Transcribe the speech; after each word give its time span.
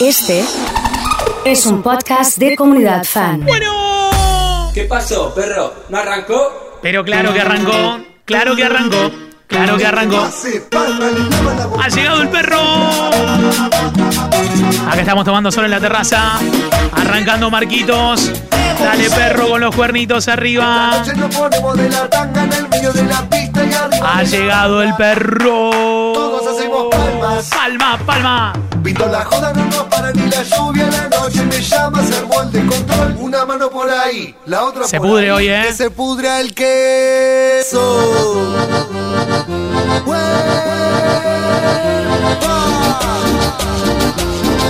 Este 0.00 0.44
es 1.44 1.66
un 1.66 1.82
podcast 1.82 2.38
de 2.38 2.54
comunidad 2.54 3.02
fan. 3.02 3.44
Bueno. 3.44 4.70
¿Qué 4.72 4.84
pasó, 4.84 5.34
perro? 5.34 5.72
¿No 5.88 5.98
arrancó? 5.98 6.78
Pero 6.80 7.04
claro 7.04 7.32
que 7.32 7.40
arrancó. 7.40 7.98
Claro 8.24 8.54
que 8.54 8.64
arrancó. 8.64 9.10
Claro 9.48 9.76
que 9.76 9.86
arrancó. 9.86 10.28
Ha 11.82 11.88
llegado 11.88 12.22
el 12.22 12.28
perro. 12.28 12.60
Acá 14.88 15.00
estamos 15.00 15.24
tomando 15.24 15.50
sol 15.50 15.64
en 15.64 15.72
la 15.72 15.80
terraza. 15.80 16.38
Arrancando 16.92 17.50
Marquitos. 17.50 18.30
Dale 18.78 19.10
perro 19.10 19.48
con 19.48 19.60
los 19.60 19.74
cuernitos 19.74 20.28
arriba. 20.28 21.02
Ha 24.02 24.22
llegado 24.22 24.82
el 24.82 24.94
perro. 24.94 25.70
Todos 26.14 26.56
hacemos. 26.56 26.86
Palma, 27.42 27.96
palma. 28.04 28.52
Pito 28.82 29.06
la 29.06 29.24
joda, 29.24 29.52
no 29.52 29.64
nos 29.66 29.84
para 29.84 30.10
ni 30.12 30.28
la 30.28 30.42
lluvia. 30.42 30.88
La 30.90 31.08
noche 31.08 31.44
me 31.44 31.60
llama, 31.60 32.02
se 32.04 32.18
el 32.18 32.50
descontrol. 32.50 33.16
Una 33.18 33.44
mano 33.44 33.70
por 33.70 33.88
ahí, 33.88 34.34
la 34.46 34.64
otra 34.64 34.88
Se 34.88 34.98
por 34.98 35.08
pudre 35.08 35.26
ahí. 35.26 35.30
hoy, 35.30 35.48
¿eh? 35.48 35.62
Que 35.68 35.72
se 35.72 35.90
pudra 35.90 36.40
el 36.40 36.52
queso. 36.52 37.80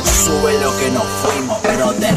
Sube 0.04 0.52
lo 0.60 0.76
que 0.78 0.90
nos 0.90 1.04
fuimos, 1.22 1.62
brother. 1.62 2.14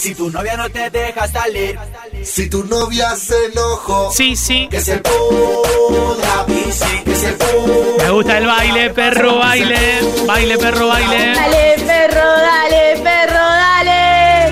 Si 0.00 0.14
tu 0.14 0.30
novia 0.30 0.56
no 0.56 0.70
te 0.70 0.88
deja 0.88 1.28
salir, 1.28 1.78
Si 2.24 2.48
tu 2.48 2.64
novia 2.64 3.14
se 3.16 3.34
enojó, 3.52 4.10
Sí, 4.10 4.34
sí. 4.34 4.66
que 4.70 4.80
se 4.80 4.96
pudra, 4.96 6.44
bici, 6.46 7.02
que 7.04 7.14
se 7.14 7.32
pudra. 7.34 8.04
Me 8.04 8.10
gusta 8.10 8.38
el 8.38 8.46
baile, 8.46 8.88
perro, 8.90 9.36
baile. 9.36 10.00
Baile, 10.26 10.56
perro, 10.56 10.88
baile. 10.88 11.34
Dale, 11.34 11.74
perro, 11.86 12.30
dale, 12.48 13.00
perro, 13.02 13.44
dale. 13.64 14.48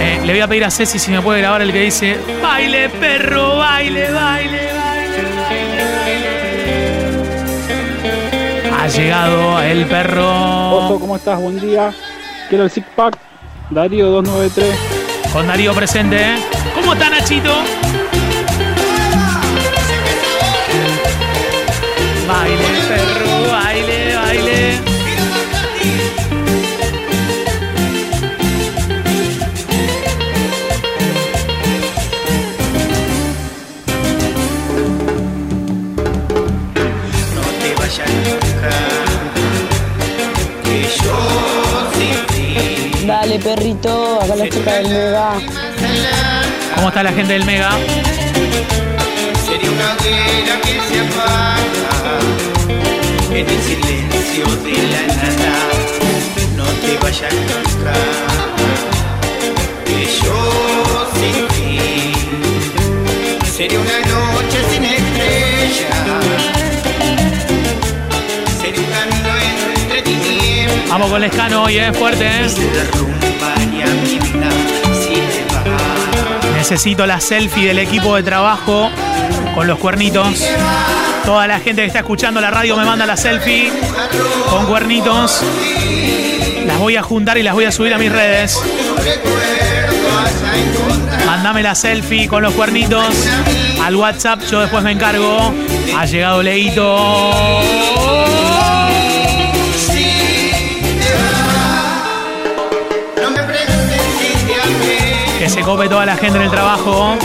Eh, 0.00 0.20
le 0.24 0.32
voy 0.32 0.40
a 0.40 0.48
pedir 0.48 0.64
a 0.64 0.70
Ceci 0.70 0.98
si 0.98 1.10
me 1.10 1.20
puede 1.20 1.40
grabar 1.42 1.60
el 1.60 1.70
que 1.72 1.80
dice 1.80 2.16
Baile, 2.40 2.88
perro, 2.88 3.58
baile, 3.58 4.10
baile, 4.12 4.72
baile, 4.72 5.22
baile, 5.36 5.84
baile. 8.62 8.70
Ha 8.80 8.88
llegado 8.88 9.60
el 9.60 9.82
Oso, 9.82 9.90
perro 9.90 10.98
¿cómo 11.00 11.16
estás? 11.16 11.38
Buen 11.38 11.60
día. 11.60 11.92
Quiero 12.48 12.64
el 12.64 12.70
Six 12.70 12.86
Pack. 12.96 13.18
Darío 13.70 14.06
293. 14.10 15.32
con 15.32 15.46
Darío 15.46 15.74
presente. 15.74 16.16
¿eh? 16.16 16.36
¿Cómo 16.74 16.94
está 16.94 17.10
Nachito? 17.10 17.54
Baile, 22.26 22.56
perro, 22.88 23.27
perrito, 43.48 44.20
acá 44.20 44.36
la 44.36 44.48
chica 44.48 44.72
del 44.74 44.88
Mega. 44.88 45.32
¿Cómo 46.74 46.88
está 46.88 47.02
la 47.02 47.12
gente 47.12 47.32
del 47.32 47.46
Mega? 47.46 47.70
Sería 49.46 49.70
una 49.70 49.94
hoguera 49.94 50.60
que 50.64 50.74
se 50.86 51.00
apaga 51.00 52.16
en 53.30 53.48
el 53.48 53.60
silencio 53.68 54.46
de 54.64 54.76
la 54.92 55.02
nada. 55.14 55.54
No 56.56 56.66
te 56.82 56.98
vayas 57.02 57.32
nunca, 57.48 57.94
que 59.86 60.00
yo 60.22 60.38
sin 61.18 61.38
ti 61.54 61.78
sería 63.56 63.80
una 63.80 63.98
noche 64.00 64.58
sin 64.70 64.84
estrellas. 64.84 66.57
Vamos 70.88 71.10
con 71.10 71.22
el 71.22 71.30
escano 71.30 71.64
hoy, 71.64 71.78
¿eh? 71.78 71.92
Fuerte, 71.92 72.26
¿eh? 72.26 72.46
Necesito 76.54 77.06
la 77.06 77.20
selfie 77.20 77.68
del 77.68 77.78
equipo 77.78 78.16
de 78.16 78.22
trabajo 78.22 78.90
con 79.54 79.66
los 79.66 79.78
cuernitos. 79.78 80.44
Toda 81.24 81.46
la 81.46 81.60
gente 81.60 81.82
que 81.82 81.88
está 81.88 82.00
escuchando 82.00 82.40
la 82.40 82.50
radio 82.50 82.76
me 82.76 82.84
manda 82.84 83.04
la 83.06 83.16
selfie 83.16 83.70
con 84.50 84.66
cuernitos. 84.66 85.42
Las 86.66 86.78
voy 86.78 86.96
a 86.96 87.02
juntar 87.02 87.38
y 87.38 87.42
las 87.42 87.54
voy 87.54 87.66
a 87.66 87.72
subir 87.72 87.92
a 87.92 87.98
mis 87.98 88.10
redes. 88.10 88.58
Mándame 91.26 91.62
la 91.62 91.74
selfie 91.74 92.28
con 92.28 92.42
los 92.42 92.54
cuernitos 92.54 93.04
al 93.84 93.94
WhatsApp, 93.94 94.40
yo 94.50 94.60
después 94.60 94.82
me 94.82 94.92
encargo. 94.92 95.52
Ha 95.96 96.06
llegado 96.06 96.42
Leito. 96.42 98.37
Se 105.48 105.62
cope 105.62 105.88
toda 105.88 106.04
la 106.04 106.16
gente 106.16 106.36
en 106.36 106.44
el 106.44 106.50
trabajo. 106.50 107.16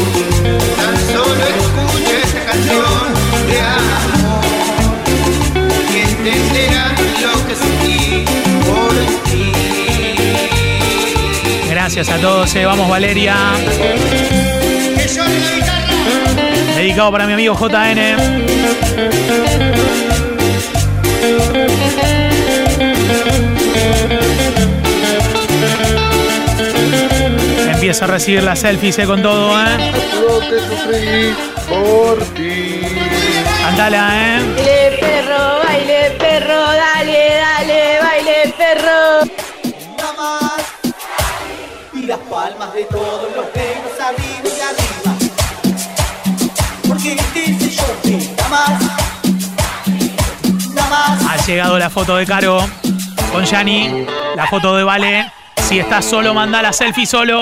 Gracias 11.70 12.10
a 12.10 12.18
todos, 12.18 12.56
eh. 12.56 12.66
vamos 12.66 12.90
Valeria. 12.90 13.36
Dedicado 16.78 17.12
para 17.12 17.28
mi 17.28 17.34
amigo 17.34 17.56
JN. 17.56 18.54
A 28.04 28.08
recibir 28.08 28.44
las 28.44 28.60
selfies 28.60 29.00
eh, 29.00 29.06
con 29.06 29.22
todo, 29.22 29.58
¿eh? 29.62 29.92
lo 30.20 30.40
que 30.42 30.60
sufrí 30.60 31.34
por 31.70 32.18
ti. 32.34 32.82
Cantala, 33.62 34.10
¿eh? 34.14 34.40
Baile, 34.56 34.98
perro, 35.00 35.60
baile, 35.64 36.12
perro, 36.20 36.62
dale, 36.64 37.36
dale, 37.36 38.00
baile, 38.02 38.54
perro. 38.58 39.32
y 41.94 42.06
las 42.06 42.20
palmas 42.20 42.74
de 42.74 42.84
todos 42.86 43.36
los 43.36 43.54
dedos 43.54 44.00
arriba 44.02 44.50
y 44.50 44.62
arriba. 44.70 45.12
Porque 46.86 47.16
dice 47.34 47.70
yo 47.70 48.02
que 48.02 48.18
nada 48.36 48.50
más, 48.50 48.82
nada 50.76 50.90
más. 50.90 51.26
Ha 51.30 51.46
llegado 51.46 51.80
la 51.80 51.90
foto 51.90 52.18
de 52.18 52.26
Caro 52.26 52.68
con 53.32 53.46
Yani. 53.46 54.06
La 54.36 54.48
foto 54.48 54.76
de 54.76 54.84
Vale. 54.84 55.32
Si 55.70 55.80
estás 55.80 56.04
solo, 56.04 56.34
manda 56.34 56.62
la 56.62 56.74
selfie 56.74 57.06
solo. 57.06 57.42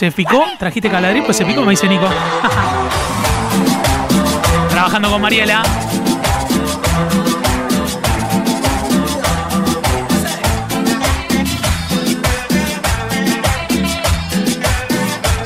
¿Se 0.00 0.10
picó? 0.10 0.42
¿Trajiste 0.58 0.88
caladrín? 0.88 1.24
Pues 1.24 1.36
se 1.36 1.44
picó, 1.44 1.60
me 1.60 1.72
dice 1.72 1.86
Nico. 1.86 2.08
Trabajando 4.70 5.10
con 5.10 5.20
Mariela. 5.20 5.62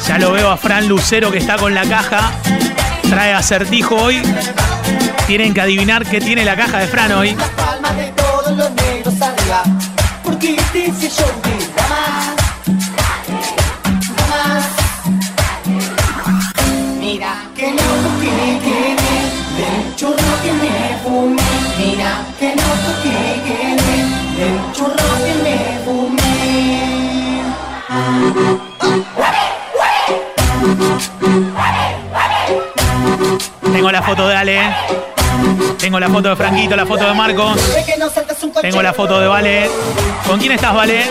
Ya 0.06 0.18
lo 0.20 0.30
veo 0.30 0.52
a 0.52 0.56
Fran 0.56 0.86
Lucero 0.86 1.32
que 1.32 1.38
está 1.38 1.56
con 1.56 1.74
la 1.74 1.84
caja. 1.86 2.30
Trae 3.10 3.34
acertijo 3.34 3.96
hoy. 3.96 4.22
Tienen 5.26 5.52
que 5.52 5.62
adivinar 5.62 6.06
qué 6.06 6.20
tiene 6.20 6.44
la 6.44 6.54
caja 6.54 6.78
de 6.78 6.86
Fran 6.86 7.10
hoy. 7.10 7.34
Las 7.34 7.48
palmas 7.48 7.96
de 7.96 8.12
todos 8.12 8.56
los 8.56 8.70
negros 8.70 9.20
arriba. 9.20 9.64
Porque 10.22 10.56
dice 10.72 11.10
yo 11.10 11.24
foto 34.04 34.28
de 34.28 34.36
Ale. 34.36 34.60
Tengo 35.78 35.98
la 35.98 36.08
foto 36.08 36.28
de 36.28 36.36
Franquito, 36.36 36.76
la 36.76 36.86
foto 36.86 37.06
de 37.06 37.14
Marcos. 37.14 37.58
Tengo 38.60 38.82
la 38.82 38.92
foto 38.92 39.20
de 39.20 39.26
Vale. 39.26 39.70
¿Con 40.26 40.38
quién 40.38 40.52
estás, 40.52 40.74
Vale? 40.74 41.04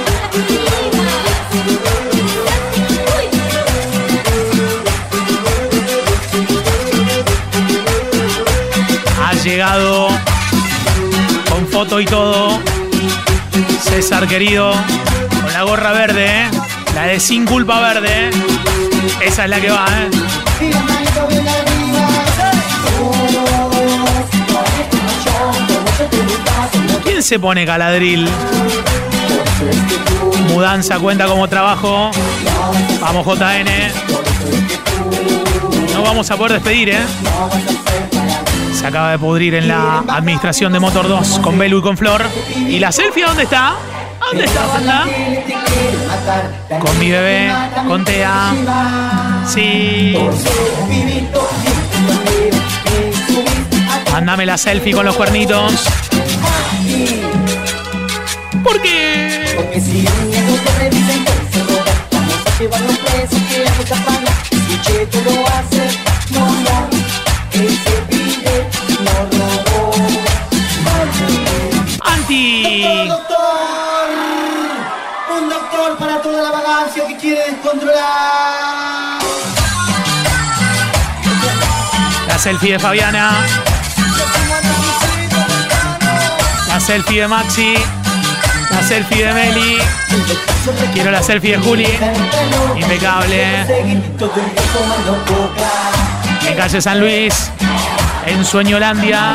Ha 9.24 9.34
llegado 9.44 10.08
con 11.50 11.68
foto 11.68 12.00
y 12.00 12.06
todo. 12.06 12.60
César 13.82 14.28
querido, 14.28 14.72
con 15.44 15.54
la 15.54 15.64
gorra 15.64 15.92
verde, 15.92 16.26
¿eh? 16.26 16.50
la 16.96 17.04
de 17.06 17.20
sin 17.20 17.46
culpa 17.46 17.80
verde. 17.80 18.30
¿eh? 18.30 18.32
Esa 19.22 19.44
es 19.44 19.50
la 19.50 19.60
que 19.60 19.70
va, 19.70 19.86
¿eh? 19.90 20.10
¿Quién 27.04 27.24
se 27.24 27.40
pone 27.40 27.66
caladril? 27.66 28.28
Mudanza 30.50 31.00
cuenta 31.00 31.26
como 31.26 31.48
trabajo. 31.48 32.12
Vamos, 33.02 33.26
JN. 33.26 33.70
No 35.94 36.02
vamos 36.02 36.30
a 36.32 36.38
poder 36.38 36.54
despedir, 36.54 36.90
¿eh? 36.90 37.04
Se 38.74 38.88
acaba 38.88 39.12
de 39.12 39.20
pudrir 39.20 39.56
en 39.56 39.68
la 39.68 40.04
administración 40.08 40.74
de 40.74 40.80
Motor 40.80 41.08
2 41.08 41.40
con 41.40 41.58
Belu 41.58 41.80
y 41.80 41.82
con 41.82 41.98
Flor. 41.98 42.26
¿Y 42.56 42.80
la 42.80 42.92
selfie 42.92 43.24
dónde 43.24 43.44
está? 43.44 43.76
¿Dónde 44.20 44.46
está? 44.46 45.06
Con 46.80 47.00
mi 47.00 47.12
bebé, 47.12 47.52
con 47.88 48.04
Tea. 48.04 48.54
Sí. 49.48 50.18
Mándame 54.14 54.46
la 54.46 54.60
selfie 54.60 54.94
con 54.94 55.08
los 55.08 55.16
cuernitos. 55.16 55.74
¿Por 58.64 58.80
qué? 58.80 59.56
Porque 59.56 59.82
si. 59.82 60.08
Anti. 72.02 72.84
Doctor, 73.08 74.10
un 75.40 75.50
doctor 75.50 75.98
para 75.98 76.22
toda 76.22 76.44
la 76.44 76.52
vagancia 76.52 77.08
que 77.08 77.18
quiere 77.18 77.50
descontrolar. 77.50 79.20
La 82.28 82.38
selfie 82.38 82.74
de 82.74 82.80
Fabiana. 82.80 83.44
La 86.68 86.80
selfie 86.80 87.22
de 87.22 87.28
Maxi. 87.28 87.76
La 88.72 88.82
selfie 88.82 89.24
de 89.24 89.34
Meli. 89.34 89.78
Quiero 90.94 91.12
la 91.12 91.22
selfie 91.22 91.52
de 91.52 91.58
Juli. 91.58 91.88
Impecable. 92.76 93.62
En 96.48 96.56
calle 96.58 96.82
San 96.82 97.00
Luis. 97.00 97.52
En 98.26 98.44
Sueñolandia. 98.44 99.34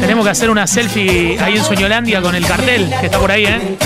Tenemos 0.00 0.24
que 0.24 0.30
hacer 0.30 0.50
una 0.50 0.66
selfie 0.66 1.38
ahí 1.40 1.56
en 1.56 1.64
Sueñolandia 1.64 2.20
con 2.20 2.34
el 2.34 2.44
cartel 2.46 2.92
que 3.00 3.06
está 3.06 3.18
por 3.18 3.30
ahí, 3.30 3.46
¿eh? 3.46 3.78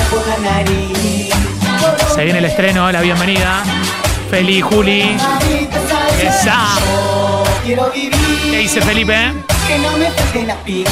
Se 2.14 2.24
viene 2.24 2.38
el 2.38 2.46
estreno, 2.46 2.90
la 2.90 3.00
bienvenida. 3.00 3.62
Feli, 4.30 4.60
Juli. 4.60 5.16
Esa. 6.22 7.30
Quiero 7.64 7.90
vivir, 7.90 8.12
¿Qué 8.50 8.58
dice 8.58 8.80
Felipe? 8.80 9.14
que 9.68 9.78
no 9.78 9.96
me 9.96 10.10
falte 10.10 10.42
la 10.46 10.54
aspirina. 10.54 10.90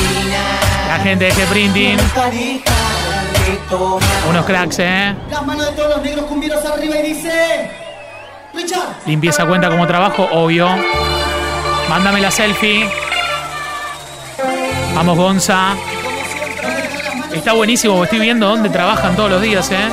La 0.89 0.99
gente 1.03 1.25
de 1.25 1.33
tomar. 3.69 4.03
Unos 4.29 4.45
cracks, 4.47 4.79
¿eh? 4.79 5.15
Las 5.31 5.47
manos 5.47 5.67
de 5.67 5.73
todos 5.73 5.89
los 5.97 6.03
negros 6.03 6.27
cumbieros 6.27 6.65
arriba 6.65 6.97
y 6.99 7.15
dice... 7.15 7.71
Richard. 8.55 8.97
Limpieza 9.07 9.47
cuenta 9.47 9.69
como 9.69 9.87
trabajo, 9.87 10.29
obvio. 10.33 10.69
Mándame 11.89 12.21
la 12.21 12.31
selfie. 12.31 12.89
Vamos, 14.95 15.17
Gonza. 15.17 15.75
Está 17.33 17.53
buenísimo, 17.53 17.95
porque 17.95 18.05
estoy 18.07 18.21
viendo 18.21 18.49
dónde 18.49 18.69
trabajan 18.69 19.17
todos 19.17 19.31
los 19.31 19.41
días, 19.43 19.71
¿eh? 19.71 19.89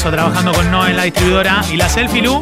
Trabajando 0.00 0.52
con 0.52 0.70
Noé 0.70 0.90
en 0.90 0.96
la 0.96 1.02
distribuidora. 1.02 1.62
Y 1.70 1.76
la 1.76 1.86
selfie, 1.86 2.22
Lu. 2.22 2.40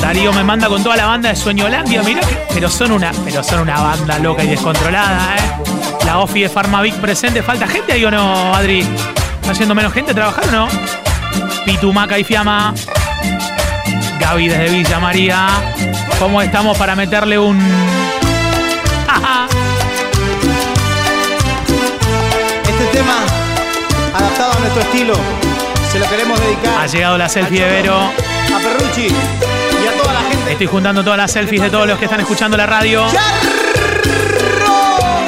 Darío 0.00 0.32
me 0.32 0.42
manda 0.42 0.66
con 0.68 0.82
toda 0.82 0.96
la 0.96 1.06
banda 1.06 1.28
de 1.28 1.36
Sueñolandia, 1.36 2.02
mirá 2.02 2.22
que. 2.22 2.38
Pero 2.54 2.70
son 2.70 2.92
una, 2.92 3.12
pero 3.24 3.44
son 3.44 3.60
una 3.60 3.78
banda 3.78 4.18
loca 4.18 4.42
y 4.42 4.48
descontrolada, 4.48 5.36
¿eh? 5.36 6.04
La 6.06 6.18
Ofi 6.18 6.40
de 6.40 6.48
Farmavic 6.48 6.94
presente. 6.94 7.42
¿Falta 7.42 7.68
gente 7.68 7.92
ahí 7.92 8.04
o 8.06 8.10
no, 8.10 8.54
Adri? 8.54 8.80
¿Está 8.80 9.52
yendo 9.52 9.74
menos 9.74 9.92
gente 9.92 10.12
a 10.12 10.14
trabajar 10.14 10.48
o 10.48 10.50
no? 10.50 10.68
Pitumaca 11.66 12.18
y 12.18 12.24
Fiamma. 12.24 12.72
Gaby 14.18 14.48
desde 14.48 14.70
Villa 14.70 14.98
María. 14.98 15.46
¿Cómo 16.18 16.40
estamos 16.40 16.76
para 16.78 16.96
meterle 16.96 17.38
un. 17.38 17.60
Este 22.64 22.84
tema, 22.98 23.14
adaptado 24.14 24.52
a 24.52 24.58
nuestro 24.58 24.82
estilo, 24.82 25.14
se 25.92 25.98
lo 25.98 26.08
queremos 26.08 26.40
dedicar 26.40 26.72
Ha 26.80 26.86
llegado 26.86 27.18
la 27.18 27.28
selfie 27.28 27.62
de 27.62 27.70
Vero. 27.70 27.98
a 27.98 28.58
Perrucci 28.58 29.08
y 29.08 29.86
a 29.86 30.02
toda 30.02 30.14
la 30.14 30.22
gente. 30.22 30.52
Estoy 30.52 30.66
juntando 30.66 31.04
todas 31.04 31.18
las 31.18 31.30
selfies 31.30 31.60
de 31.60 31.68
todos 31.68 31.86
los 31.86 31.98
que 31.98 32.06
están 32.06 32.20
escuchando 32.20 32.56
la 32.56 32.66
radio. 32.66 33.04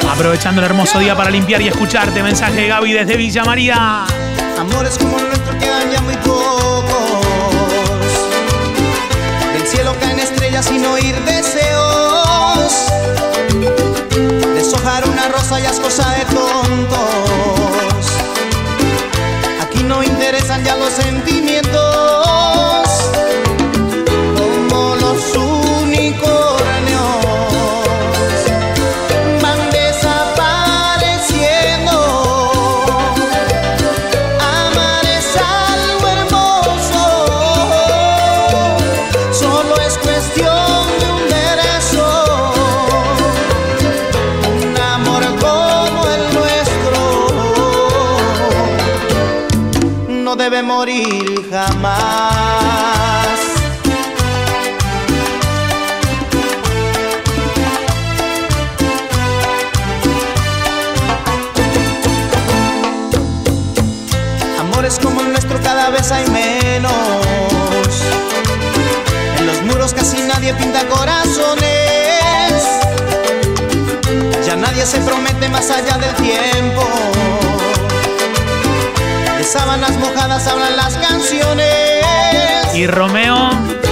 Aprovechando 0.09 0.61
el 0.61 0.65
hermoso 0.65 0.97
día 0.97 1.15
para 1.15 1.29
limpiar 1.29 1.61
y 1.61 1.67
escucharte. 1.67 2.23
Mensaje 2.23 2.61
de 2.61 2.67
Gaby 2.67 2.93
desde 2.93 3.15
Villa 3.15 3.43
María. 3.43 4.05
Amores 4.59 4.97
como 4.97 5.19
el 5.19 5.27
nuestro 5.27 5.55
quedan 5.59 5.91
ya 5.91 6.01
muy 6.01 6.15
pocos. 6.17 7.27
Del 9.53 9.67
cielo 9.67 9.95
caen 9.99 10.19
estrellas 10.19 10.65
sin 10.65 10.83
oír 10.85 11.15
deseos. 11.25 12.87
Deshojar 14.55 15.07
una 15.07 15.27
rosa 15.27 15.59
ya 15.59 15.69
es 15.69 15.79
cosa 15.79 16.09
de 16.11 16.25
tontos. 16.25 17.64
No 19.87 20.03
interesan 20.03 20.63
ya 20.63 20.75
los 20.77 20.93
sentimientos. 20.93 22.34
Amores 64.59 64.99
como 65.01 65.21
el 65.21 65.31
nuestro 65.31 65.59
cada 65.61 65.89
vez 65.89 66.11
hay 66.11 66.27
menos. 66.29 66.91
En 69.37 69.45
los 69.47 69.61
muros 69.63 69.93
casi 69.93 70.21
nadie 70.21 70.53
pinta 70.53 70.87
corazones. 70.87 71.65
Ya 74.45 74.55
nadie 74.55 74.85
se 74.85 74.99
promete 75.01 75.49
más 75.49 75.69
allá 75.69 75.97
del 75.97 76.13
tiempo. 76.15 77.44
Sábanas 79.45 79.97
mojadas 79.97 80.47
hablan 80.47 80.75
las 80.75 80.97
canciones. 80.97 82.03
Y 82.73 82.87
Romeo. 82.87 83.84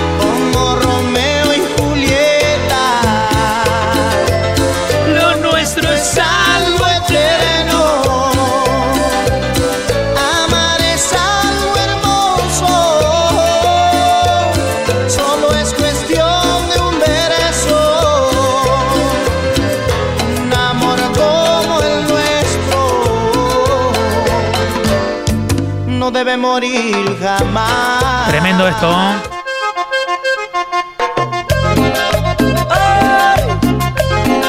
Debe 26.23 26.37
morir 26.37 27.17
jamás. 27.21 28.29
Tremendo 28.29 28.65
esto. 28.65 28.89
¿eh? 28.89 29.15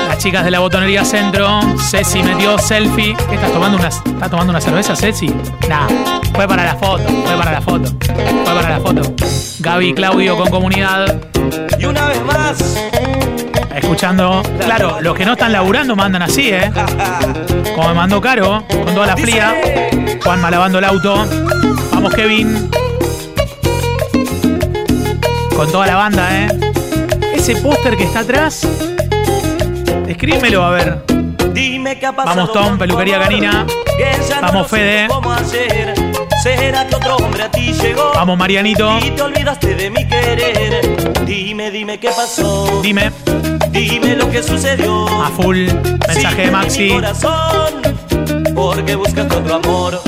Las 0.09 0.19
chicas 0.19 0.45
de 0.45 0.53
la 0.53 0.61
botonería 0.61 1.05
centro. 1.05 1.61
Ceci 1.91 2.23
metió 2.23 2.59
selfie. 2.59 3.17
¿Qué 3.29 3.35
estás 3.35 3.53
tomando? 3.53 3.77
Una, 3.79 3.89
¿Estás 3.89 4.31
tomando 4.31 4.51
una 4.51 4.61
cerveza, 4.61 4.95
Ceci? 4.95 5.35
Nah, 5.69 5.89
fue 6.33 6.47
para 6.47 6.65
la 6.65 6.77
foto. 6.77 7.03
Fue 7.09 7.37
para 7.37 7.51
la 7.51 7.61
foto. 7.61 7.91
Fue 8.45 8.55
para 8.55 8.69
la 8.69 8.81
foto. 8.81 9.03
Gaby 9.59 9.89
y 9.89 9.95
Claudio 9.95 10.37
con 10.37 10.51
comunidad. 10.51 11.23
Y 11.77 11.87
una 11.87 12.07
vez 12.07 12.25
más, 12.25 12.77
Escuchando. 13.75 14.43
Claro, 14.61 15.01
los 15.01 15.17
que 15.17 15.25
no 15.25 15.33
están 15.33 15.53
laburando 15.53 15.97
mandan 15.97 16.23
así, 16.23 16.51
¿eh? 16.51 16.71
Como 17.75 17.89
me 17.89 17.95
mandó 17.95 18.21
Caro, 18.21 18.65
con 18.69 18.95
toda 18.95 19.09
la 19.09 19.17
fría. 19.17 19.53
Juanma 20.23 20.51
lavando 20.51 20.79
el 20.79 20.85
auto. 20.85 21.27
Vamos, 22.05 22.17
Kevin. 22.17 22.71
Con 25.57 25.73
toda 25.73 25.87
la 25.87 25.97
banda, 25.97 26.29
¿eh? 26.39 26.49
Ese 27.35 27.57
póster 27.57 27.97
que 27.97 28.05
está 28.05 28.21
atrás. 28.21 28.69
Escríbemelo, 30.07 30.63
a 30.63 30.69
ver. 30.69 31.03
dime 31.55 31.99
qué 31.99 32.05
ha 32.05 32.15
pasado. 32.15 32.37
Vamos, 32.37 32.53
Tom, 32.53 32.77
peluquería 32.77 33.19
canina. 33.21 33.65
no 33.65 34.41
Vamos, 34.43 34.69
Fede. 34.69 35.09
¿Cómo 35.09 35.33
hacer? 35.33 35.95
¿Será 36.43 36.87
que 36.87 36.95
otro 36.95 37.17
hombre 37.17 37.45
a 37.45 37.51
ti 37.51 37.73
llegó? 37.73 38.13
Vamos, 38.15 38.37
Marianito. 38.37 38.99
Y 39.03 39.11
te 39.13 39.23
olvidaste 39.23 39.75
de 39.75 39.89
mi 39.89 40.07
querer. 40.07 41.25
Dime, 41.25 41.71
dime 41.71 41.99
qué 41.99 42.11
pasó. 42.11 42.83
Dime. 42.83 43.13
Dime 43.71 44.15
lo 44.15 44.31
que 44.31 44.43
sucedió. 44.43 45.07
A 45.25 45.31
full. 45.31 45.69
Mensaje 46.07 46.43
de 46.43 46.47
mi 46.49 46.53
Maxi. 46.53 46.89
corazón, 46.91 47.81
porque 48.55 48.95
buscas 48.95 49.25
otro 49.33 49.55
amor. 49.55 50.03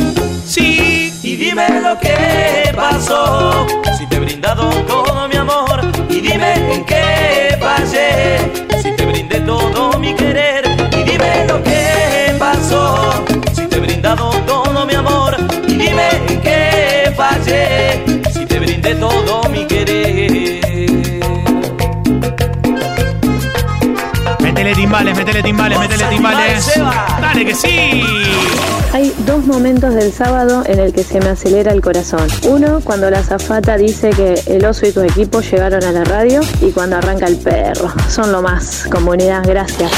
Sí. 0.46 0.95
Dime 1.36 1.68
lo 1.82 1.98
que 1.98 2.72
pasó. 2.74 3.66
Si 3.98 4.06
te 4.06 4.16
he 4.16 4.20
brindado 4.20 4.70
todo 4.86 5.28
mi 5.28 5.36
amor. 5.36 5.82
Y 6.08 6.20
dime 6.22 6.54
en 6.72 6.84
qué 6.86 7.58
fallé. 7.60 8.38
Si 8.82 8.90
te 8.96 9.04
brindé 9.04 9.40
todo 9.40 9.98
mi 9.98 10.14
querer. 10.14 10.64
Y 10.92 11.02
dime 11.02 11.44
lo 11.46 11.62
que 11.62 12.34
pasó. 12.38 13.22
Si 13.52 13.66
te 13.66 13.76
he 13.76 13.80
brindado 13.80 14.30
todo 14.46 14.86
mi 14.86 14.94
amor. 14.94 15.36
Y 15.68 15.74
dime 15.74 16.08
en 16.26 16.40
qué 16.40 17.12
fallé. 17.14 18.02
Si 18.32 18.46
te 18.46 18.58
brindé 18.58 18.94
todo 18.94 19.42
mi 19.50 19.66
querer. 19.66 20.25
Métele 24.66 24.82
timbales, 24.82 25.16
métele 25.16 25.42
timbales, 25.44 25.78
métele 25.78 26.04
timbales. 26.06 26.72
Dale 27.20 27.44
que 27.44 27.54
sí. 27.54 28.02
Hay 28.92 29.14
dos 29.18 29.46
momentos 29.46 29.94
del 29.94 30.12
sábado 30.12 30.64
en 30.66 30.80
el 30.80 30.92
que 30.92 31.04
se 31.04 31.20
me 31.20 31.28
acelera 31.28 31.70
el 31.70 31.80
corazón. 31.80 32.26
Uno, 32.48 32.80
cuando 32.82 33.08
la 33.08 33.22
zafata 33.22 33.76
dice 33.76 34.10
que 34.10 34.34
el 34.46 34.64
oso 34.64 34.84
y 34.86 34.90
tu 34.90 35.02
equipo 35.02 35.40
llegaron 35.40 35.84
a 35.84 35.92
la 35.92 36.02
radio 36.02 36.40
y 36.60 36.72
cuando 36.72 36.96
arranca 36.96 37.26
el 37.26 37.36
perro. 37.36 37.94
Son 38.10 38.32
lo 38.32 38.42
más. 38.42 38.88
Comunidad, 38.90 39.44
gracias. 39.46 39.92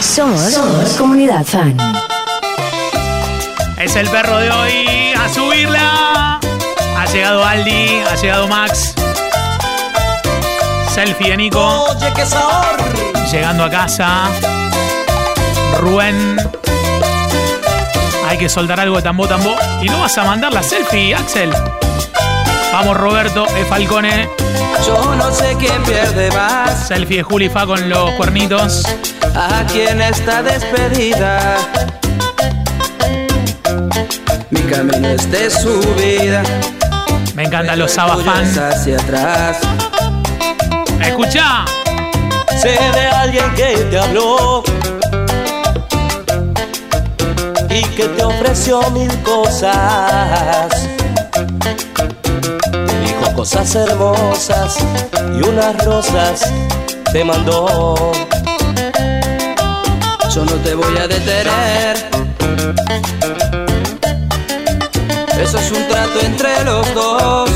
Somos, 0.00 0.58
comunidad 0.98 1.44
fan. 1.44 1.76
Es 3.80 3.94
el 3.94 4.08
perro 4.08 4.38
de 4.38 4.50
hoy. 4.50 5.12
A 5.16 5.28
subirla. 5.28 6.40
Ha 6.96 7.06
llegado 7.12 7.44
Aldi, 7.44 8.00
ha 8.00 8.16
llegado 8.16 8.48
Max. 8.48 8.94
Selfie 10.92 11.30
de 11.30 11.36
Nico. 11.36 11.84
Oye, 11.84 12.12
qué 12.16 12.26
sabor. 12.26 13.07
Llegando 13.30 13.64
a 13.64 13.70
casa. 13.70 14.24
Rubén. 15.80 16.36
Hay 18.26 18.38
que 18.38 18.48
soltar 18.48 18.80
algo 18.80 18.96
de 18.96 19.02
tambo 19.02 19.28
tambo. 19.28 19.54
Y 19.82 19.86
no 19.86 20.00
vas 20.00 20.16
a 20.16 20.24
mandar 20.24 20.52
la 20.52 20.62
selfie, 20.62 21.14
Axel. 21.14 21.52
Vamos, 22.72 22.96
Roberto, 22.96 23.46
E. 23.56 23.64
Falcone. 23.66 24.28
Yo 24.86 25.14
no 25.14 25.30
sé 25.30 25.56
quién 25.58 25.82
pierde 25.82 26.30
más. 26.32 26.88
Selfie 26.88 27.18
de 27.18 27.22
Juli 27.22 27.48
Fa 27.48 27.66
con 27.66 27.88
los 27.88 28.10
cuernitos. 28.12 28.84
a 29.34 29.64
quien 29.70 30.00
está 30.00 30.42
despedida. 30.42 31.56
Mi 34.50 34.60
camino 34.62 35.08
es 35.08 35.30
de 35.30 35.50
subida. 35.50 36.42
Me 37.34 37.44
encantan 37.44 37.78
los 37.78 37.90
es 37.90 37.96
Sabafan. 37.96 38.44
hacia 38.58 38.96
atrás. 38.96 39.58
Escucha. 41.02 41.64
De 42.68 43.00
alguien 43.00 43.54
que 43.54 43.76
te 43.90 43.98
habló 43.98 44.62
y 47.70 47.82
que 47.96 48.04
te 48.04 48.22
ofreció 48.22 48.82
mil 48.90 49.10
cosas. 49.22 50.68
Dijo 53.02 53.34
cosas 53.34 53.74
hermosas 53.74 54.76
y 55.34 55.48
unas 55.48 55.82
rosas 55.82 56.42
te 57.10 57.24
mandó. 57.24 58.12
Yo 60.34 60.44
no 60.44 60.52
te 60.56 60.74
voy 60.74 60.98
a 60.98 61.08
detener. 61.08 61.96
Eso 65.40 65.58
es 65.58 65.72
un 65.72 65.88
trato 65.88 66.20
entre 66.20 66.64
los 66.64 66.94
dos. 66.94 67.50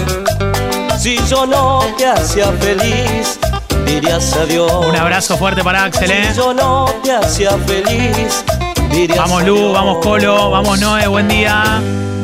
Si 0.99 1.19
yo 1.27 1.45
no 1.45 1.85
te 1.99 2.07
hacía 2.07 2.51
feliz, 2.53 3.39
dirías 3.85 4.33
adiós. 4.35 4.87
Un 4.87 4.97
abrazo 4.97 5.37
fuerte 5.37 5.63
para 5.63 5.85
Axel, 5.85 6.11
¿eh? 6.11 6.29
Si 6.31 6.37
yo 6.37 6.55
no 6.55 6.87
te 7.03 7.13
hacía 7.13 7.51
feliz, 7.67 8.45
dirías 8.91 9.19
Vamos 9.19 9.45
Lu, 9.45 9.57
adiós. 9.57 9.73
vamos 9.75 9.99
Colo, 9.99 10.51
vamos 10.51 10.81
Noé, 10.81 11.07
buen 11.07 11.29
día. 11.29 11.81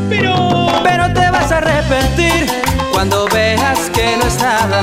Pero. 0.08 0.68
Pero 0.82 1.12
te 1.12 1.30
vas 1.30 1.50
a 1.52 1.58
arrepentir 1.58 2.46
cuando 2.92 3.26
veas 3.28 3.78
que 3.94 4.16
no 4.16 4.26
es 4.26 4.38
nada 4.38 4.82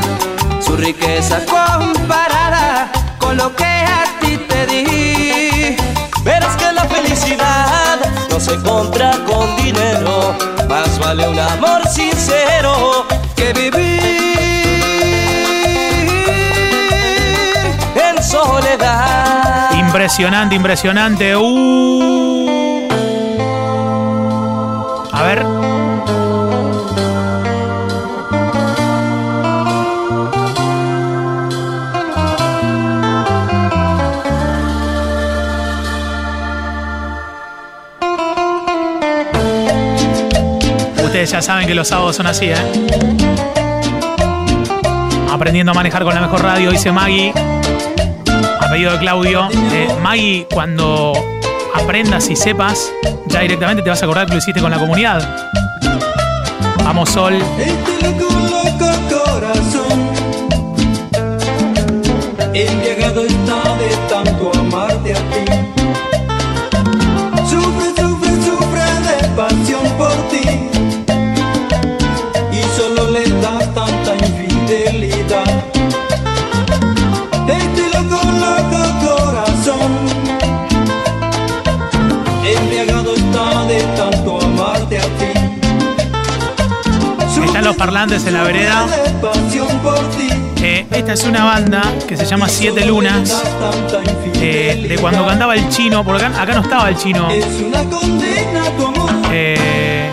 su 0.62 0.76
riqueza 0.76 1.40
comparada 1.46 2.92
con 3.20 3.38
lo 3.38 3.56
que 3.56 3.66
a 3.66 4.06
ti 4.20 4.38
te 4.38 4.66
di. 4.68 5.76
Verás 6.24 6.56
que 6.56 6.72
la 6.72 6.86
felicidad 6.86 8.00
no 8.30 8.40
se 8.40 8.60
compra 8.62 9.12
con 9.28 9.56
dinero, 9.58 10.36
más 10.68 10.98
vale 11.00 11.28
un 11.28 11.40
amor 11.40 11.88
sincero 11.88 13.06
que 13.36 13.54
vivir 13.54 13.95
Impresionante, 20.06 20.54
impresionante. 20.54 21.36
Uh. 21.36 22.88
A 25.12 25.24
ver. 25.24 25.44
Ustedes 41.04 41.32
ya 41.32 41.42
saben 41.42 41.66
que 41.66 41.74
los 41.74 41.88
sábados 41.88 42.16
son 42.16 42.28
así, 42.28 42.52
¿eh? 42.52 42.56
Aprendiendo 45.32 45.72
a 45.72 45.74
manejar 45.74 46.04
con 46.04 46.14
la 46.14 46.22
mejor 46.22 46.44
radio, 46.44 46.70
dice 46.70 46.92
Maggie. 46.92 47.34
Pedido 48.76 48.92
de 48.92 49.00
Claudio. 49.00 49.48
Eh, 49.72 49.88
Maggie, 50.02 50.48
cuando 50.54 51.14
aprendas 51.74 52.30
y 52.30 52.36
sepas, 52.36 52.92
ya 53.28 53.40
directamente 53.40 53.82
te 53.82 53.90
vas 53.90 54.02
a 54.02 54.06
acordar 54.06 54.26
que 54.26 54.34
lo 54.34 54.40
hiciste 54.40 54.60
con 54.60 54.70
la 54.70 54.78
comunidad. 54.78 55.50
Vamos, 56.84 57.10
Sol. 57.10 57.36
Este 57.58 58.06
loco, 58.06 58.30
loco 58.34 58.92
corazón 59.10 60.10
Embriagado 62.54 63.26
está 63.26 63.78
de 63.78 63.96
tanto 64.10 64.52
amarte 64.60 65.14
a 65.14 65.16
ti 65.16 65.85
los 87.66 87.76
parlantes 87.76 88.24
en 88.28 88.34
la 88.36 88.44
vereda. 88.44 88.86
Eh, 90.62 90.86
esta 90.92 91.14
es 91.14 91.24
una 91.24 91.46
banda 91.46 91.82
que 92.08 92.16
se 92.16 92.24
llama 92.24 92.48
Siete 92.48 92.86
Lunas. 92.86 93.44
eh, 94.36 94.86
de 94.88 94.96
cuando 95.00 95.26
cantaba 95.26 95.56
el 95.56 95.68
chino, 95.70 96.06
porque 96.06 96.26
acá, 96.26 96.44
acá 96.44 96.54
no 96.54 96.62
estaba 96.62 96.90
el 96.90 96.96
chino. 96.96 97.28
Eh, 99.32 100.12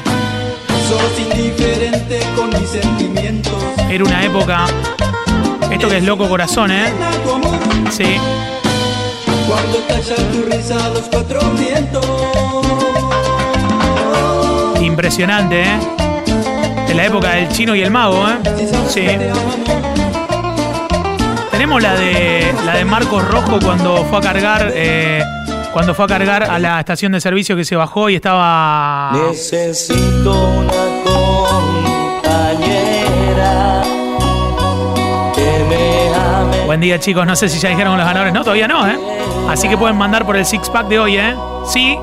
era 3.90 4.04
una 4.04 4.24
época. 4.24 4.64
Esto 5.70 5.88
que 5.90 5.98
es 5.98 6.04
loco 6.04 6.26
corazón, 6.30 6.70
¿eh? 6.70 6.90
Sí. 7.90 8.16
cuando 9.46 9.78
tu 10.32 10.42
risa 10.50 10.88
los 10.88 11.02
cuatro 11.02 11.40
vientos. 11.58 12.06
Impresionante, 14.80 15.62
¿eh? 15.64 16.01
De 16.92 16.98
la 16.98 17.06
época 17.06 17.30
del 17.30 17.48
chino 17.48 17.74
y 17.74 17.80
el 17.80 17.90
mago, 17.90 18.28
¿eh? 18.28 18.36
Sí. 18.86 19.06
Tenemos 21.50 21.80
la 21.82 21.94
de 21.94 22.52
la 22.66 22.74
de 22.76 22.84
Marcos 22.84 23.26
Rojo 23.26 23.58
cuando 23.64 24.04
fue 24.04 24.18
a 24.18 24.20
cargar. 24.20 24.70
eh, 24.74 25.24
cuando 25.72 25.94
fue 25.94 26.04
a 26.04 26.08
cargar 26.08 26.42
a 26.42 26.58
la 26.58 26.80
estación 26.80 27.12
de 27.12 27.20
servicio 27.22 27.56
que 27.56 27.64
se 27.64 27.76
bajó 27.76 28.10
y 28.10 28.16
estaba. 28.16 29.10
Necesito 29.26 30.32
una 30.48 30.72
compañera 32.22 33.82
que 35.34 35.64
me 35.70 36.14
ame. 36.14 36.60
Buen 36.66 36.80
día, 36.82 37.00
chicos. 37.00 37.24
No 37.24 37.34
sé 37.34 37.48
si 37.48 37.58
ya 37.58 37.70
dijeron 37.70 37.96
los 37.96 38.04
ganadores. 38.06 38.34
No, 38.34 38.40
todavía 38.44 38.68
no, 38.68 38.86
¿eh? 38.86 38.98
Así 39.48 39.66
que 39.66 39.78
pueden 39.78 39.96
mandar 39.96 40.26
por 40.26 40.36
el 40.36 40.44
six 40.44 40.68
pack 40.68 40.88
de 40.88 40.98
hoy, 40.98 41.16
¿eh? 41.16 41.34
Sí. 41.72 41.96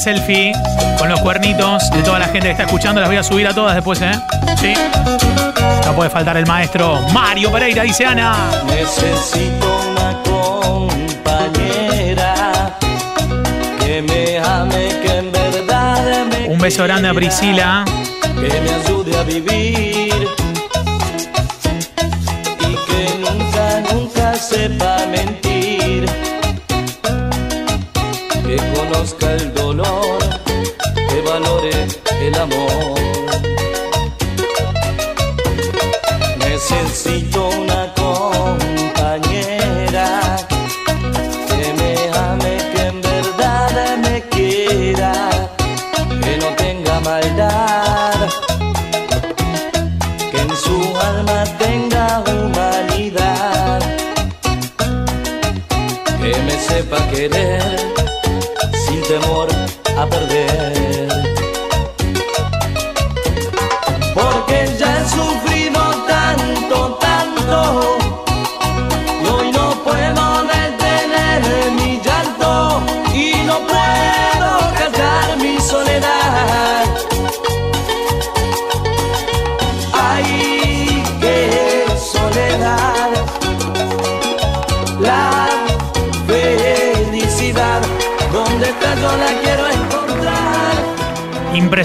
Selfie 0.00 0.52
con 0.98 1.08
los 1.08 1.20
cuernitos 1.20 1.90
de 1.90 2.02
toda 2.02 2.18
la 2.18 2.26
gente 2.26 2.46
que 2.46 2.50
está 2.52 2.64
escuchando. 2.64 3.00
Las 3.00 3.08
voy 3.08 3.18
a 3.18 3.22
subir 3.22 3.46
a 3.46 3.54
todas 3.54 3.74
después, 3.74 4.00
¿eh? 4.02 4.12
Sí. 4.60 4.74
No 5.86 5.94
puede 5.94 6.10
faltar 6.10 6.36
el 6.36 6.46
maestro 6.46 7.00
Mario 7.12 7.50
Pereira, 7.52 7.82
dice 7.82 8.06
Ana. 8.06 8.34
Necesito 8.66 9.80
una 9.90 10.22
compañera 11.30 12.34
que 13.80 14.02
me 14.02 14.38
ame, 14.38 14.88
que 15.02 15.18
en 15.18 15.32
verdad 15.32 16.24
me 16.26 16.48
Un 16.48 16.58
beso 16.58 16.84
grande 16.84 17.08
a 17.08 17.14
Priscila. 17.14 17.84
que 18.36 18.60
me 18.60 18.70
ayude 18.70 19.16
a 19.18 19.22
vivir 19.24 20.28
y 22.60 22.74
que 22.86 23.14
nunca, 23.18 23.82
nunca 23.92 24.34
sepa 24.34 24.96
mentir, 25.10 25.49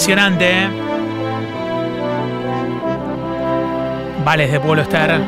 Impresionante, 0.08 0.52
¿eh? 0.52 0.68
Vales 4.24 4.52
de 4.52 4.60
Pueblo 4.60 4.84
Ester. 4.84 5.20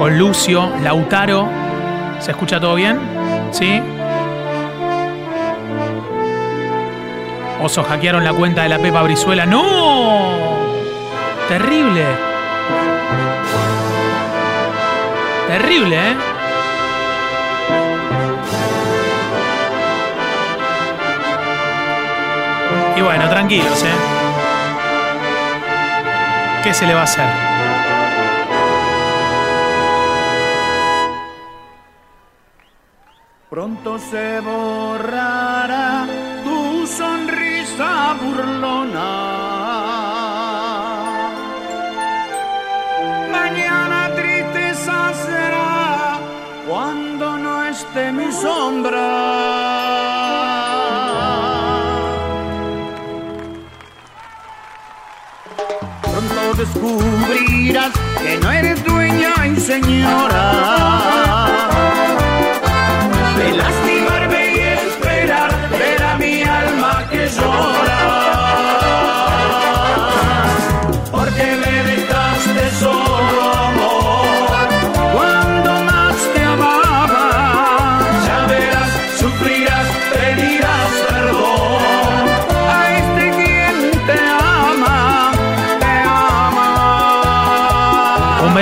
Con 0.00 0.18
Lucio, 0.18 0.68
Lautaro. 0.82 1.48
¿Se 2.18 2.32
escucha 2.32 2.58
todo 2.58 2.74
bien? 2.74 2.98
¿Sí? 3.52 3.80
Osos 7.62 7.86
hackearon 7.86 8.24
la 8.24 8.32
cuenta 8.32 8.64
de 8.64 8.68
la 8.68 8.80
Pepa 8.80 9.00
Brizuela. 9.04 9.46
¡No! 9.46 10.32
Terrible. 11.48 12.06
Terrible, 15.46 15.96
¿eh? 15.96 16.29
Y 22.96 23.00
bueno, 23.02 23.28
tranquilos, 23.28 23.82
¿eh? 23.82 24.20
¿Qué 26.62 26.74
se 26.74 26.86
le 26.86 26.94
va 26.94 27.00
a 27.00 27.04
hacer? 27.04 27.50
Pronto 33.48 33.98
se 33.98 34.40
borrará 34.40 36.06
tu 36.44 36.86
sonrisa 36.86 38.14
burlona. 38.20 39.10
Mañana 43.32 44.10
tristeza 44.14 45.12
será 45.14 46.18
cuando 46.68 47.38
no 47.38 47.64
esté 47.64 48.12
mi 48.12 48.30
sombra. 48.30 49.59
Descubrirás 56.60 57.90
que 58.20 58.36
no 58.36 58.50
eres 58.50 58.84
dueña 58.84 59.32
y 59.46 59.58
señora. 59.58 60.46
De 63.38 63.56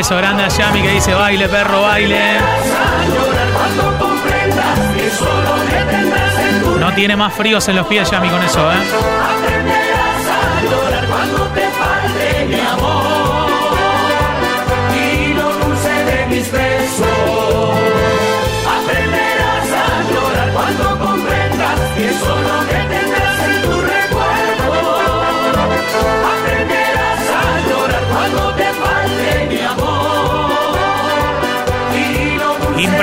beso 0.09 0.17
grande 0.17 0.43
a 0.43 0.49
Yami 0.49 0.81
que 0.81 0.91
dice 0.93 1.13
baile, 1.13 1.49
perro, 1.51 1.83
baile. 1.83 2.39
No 6.81 6.95
tiene 6.95 7.15
más 7.15 7.35
fríos 7.35 7.69
en 7.69 7.77
los 7.77 7.87
pies 7.87 8.11
Yami 8.11 8.31
con 8.31 8.43
eso, 8.43 8.73
¿eh? 8.73 8.77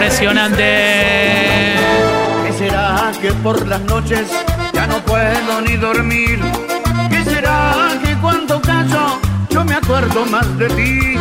Impresionante. 0.06 1.74
¿Qué 2.46 2.54
será 2.60 3.12
que 3.20 3.34
por 3.42 3.66
las 3.66 3.82
noches 3.82 4.28
ya 4.72 4.86
no 4.86 5.00
puedo 5.00 5.62
ni 5.62 5.78
dormir? 5.78 6.40
¿Qué 7.10 7.24
será 7.24 7.98
que 8.04 8.16
cuando 8.18 8.62
callo 8.62 9.20
yo 9.50 9.66
me 9.66 9.74
acuerdo 9.74 10.28
más 10.28 10.46
de 10.60 10.68
ti? 10.68 11.16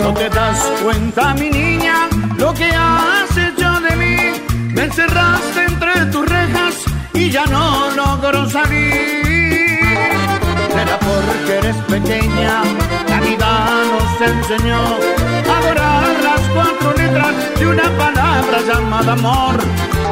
¿No 0.00 0.12
te 0.14 0.28
das 0.30 0.58
cuenta, 0.82 1.32
mi 1.34 1.48
niña, 1.48 2.08
lo 2.36 2.52
que 2.54 2.68
has 2.74 3.30
hecho 3.36 3.80
de 3.82 3.94
mí? 3.94 4.16
Me 4.74 4.82
encerraste 4.82 5.66
entre 5.66 6.06
tus 6.06 6.28
rejas 6.28 6.74
y 7.14 7.30
ya 7.30 7.46
no 7.46 7.92
logro 7.92 8.50
salir. 8.50 9.78
Será 10.74 10.98
porque 10.98 11.58
eres 11.58 11.76
pequeña, 11.86 12.64
la 13.08 13.20
vida 13.20 13.84
nos 13.92 14.28
enseñó 14.28 14.80
a 15.48 15.58
adorar 15.58 16.17
cuatro 16.54 16.94
letras 16.94 17.58
de 17.58 17.66
una 17.66 17.90
palabra 17.96 18.58
llamada 18.66 19.12
amor. 19.12 19.56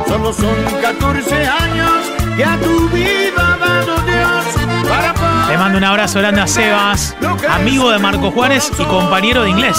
Solo 0.07 0.33
son 0.33 0.57
14 0.81 1.47
años 1.47 1.91
que 2.37 2.45
a 2.45 2.59
tu 2.59 2.89
vida 2.91 3.55
ha 3.55 3.57
dado 3.57 3.97
Dios 4.03 4.45
para 4.89 5.49
Le 5.49 5.59
mando 5.59 5.79
un 5.79 5.85
abrazo 5.85 6.19
grande 6.19 6.41
a 6.41 6.47
Sebas, 6.47 7.17
amigo 7.49 7.91
de 7.91 7.99
Marco 7.99 8.31
Juárez 8.31 8.71
y 8.79 8.85
compañero 8.85 9.43
de 9.43 9.51
inglés. 9.51 9.77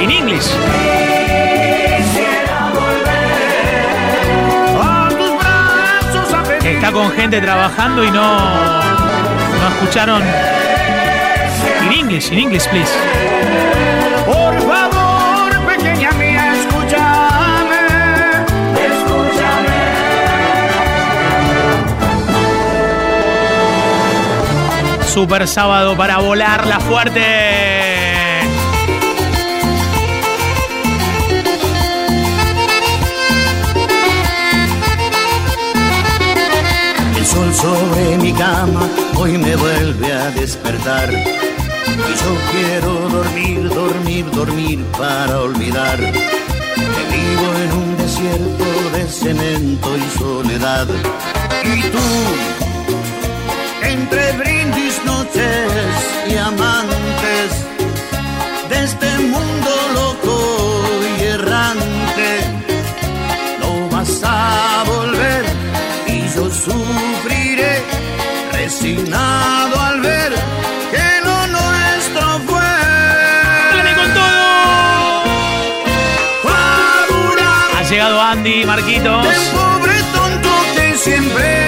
In 0.00 0.10
English. 0.10 0.50
Está 6.64 6.92
con 6.92 7.10
gente 7.12 7.40
trabajando 7.40 8.04
y 8.04 8.10
no, 8.10 8.38
no 8.38 9.68
escucharon. 9.68 10.22
In 11.86 11.92
English, 11.92 12.30
in 12.30 12.38
English, 12.38 12.68
please. 12.68 12.92
Por 14.26 14.60
favor, 14.60 14.93
Super 25.14 25.46
sábado 25.46 25.96
para 25.96 26.18
volarla 26.18 26.80
fuerte. 26.80 27.20
El 37.16 37.26
sol 37.26 37.54
sobre 37.54 38.18
mi 38.18 38.32
cama 38.32 38.88
hoy 39.14 39.38
me 39.38 39.54
vuelve 39.54 40.12
a 40.12 40.30
despertar. 40.32 41.08
Y 41.12 41.14
yo 41.14 42.36
quiero 42.50 43.08
dormir, 43.08 43.68
dormir, 43.68 44.30
dormir 44.32 44.84
para 44.98 45.42
olvidar 45.42 45.96
que 45.96 47.16
vivo 47.16 47.54
en 47.62 47.72
un 47.72 47.96
desierto 47.98 48.64
de 48.94 49.06
cemento 49.08 49.96
y 49.96 50.18
soledad. 50.18 50.88
Y 51.62 51.82
tú, 51.82 51.98
entre 53.80 54.32
brindis, 54.32 54.63
noches 55.34 56.30
y 56.30 56.36
amantes 56.36 57.50
de 58.68 58.84
este 58.84 59.18
mundo 59.18 59.70
loco 59.94 60.82
y 61.18 61.22
errante, 61.24 62.40
no 63.60 63.88
vas 63.90 64.20
a 64.22 64.84
volver 64.86 65.44
y 66.06 66.22
yo 66.34 66.50
sufriré 66.50 67.82
resignado 68.52 69.80
al 69.80 70.00
ver 70.00 70.32
que 70.90 71.20
lo 71.24 71.46
nuestro 71.48 72.40
fue. 72.46 72.60
¡Dale 73.76 73.94
con 73.94 74.14
todo! 74.14 74.34
Ha 77.76 77.82
llegado 77.88 78.20
Andy, 78.20 78.64
Marquitos. 78.64 79.22
del 79.24 79.42
pobre 79.52 80.02
tonto 80.14 80.50
que 80.74 80.96
siempre 80.96 81.63